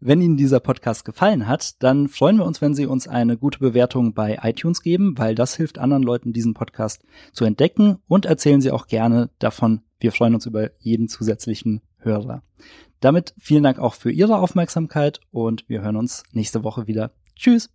Wenn 0.00 0.20
Ihnen 0.20 0.36
dieser 0.36 0.60
Podcast 0.60 1.04
gefallen 1.04 1.48
hat, 1.48 1.82
dann 1.82 2.08
freuen 2.08 2.36
wir 2.36 2.44
uns, 2.44 2.60
wenn 2.60 2.74
Sie 2.74 2.86
uns 2.86 3.08
eine 3.08 3.36
gute 3.36 3.58
Bewertung 3.58 4.14
bei 4.14 4.38
iTunes 4.42 4.82
geben, 4.82 5.18
weil 5.18 5.34
das 5.34 5.56
hilft 5.56 5.78
anderen 5.78 6.04
Leuten, 6.04 6.32
diesen 6.32 6.54
Podcast 6.54 7.02
zu 7.32 7.44
entdecken 7.44 7.98
und 8.06 8.24
erzählen 8.24 8.60
Sie 8.60 8.70
auch 8.70 8.86
gerne 8.86 9.30
davon. 9.40 9.82
Wir 9.98 10.12
freuen 10.12 10.34
uns 10.34 10.46
über 10.46 10.70
jeden 10.78 11.08
zusätzlichen 11.08 11.82
Hörer. 11.98 12.42
Damit 13.00 13.34
vielen 13.38 13.64
Dank 13.64 13.80
auch 13.80 13.94
für 13.94 14.12
Ihre 14.12 14.38
Aufmerksamkeit 14.38 15.20
und 15.32 15.68
wir 15.68 15.82
hören 15.82 15.96
uns 15.96 16.22
nächste 16.32 16.62
Woche 16.62 16.86
wieder. 16.86 17.10
Tschüss! 17.34 17.68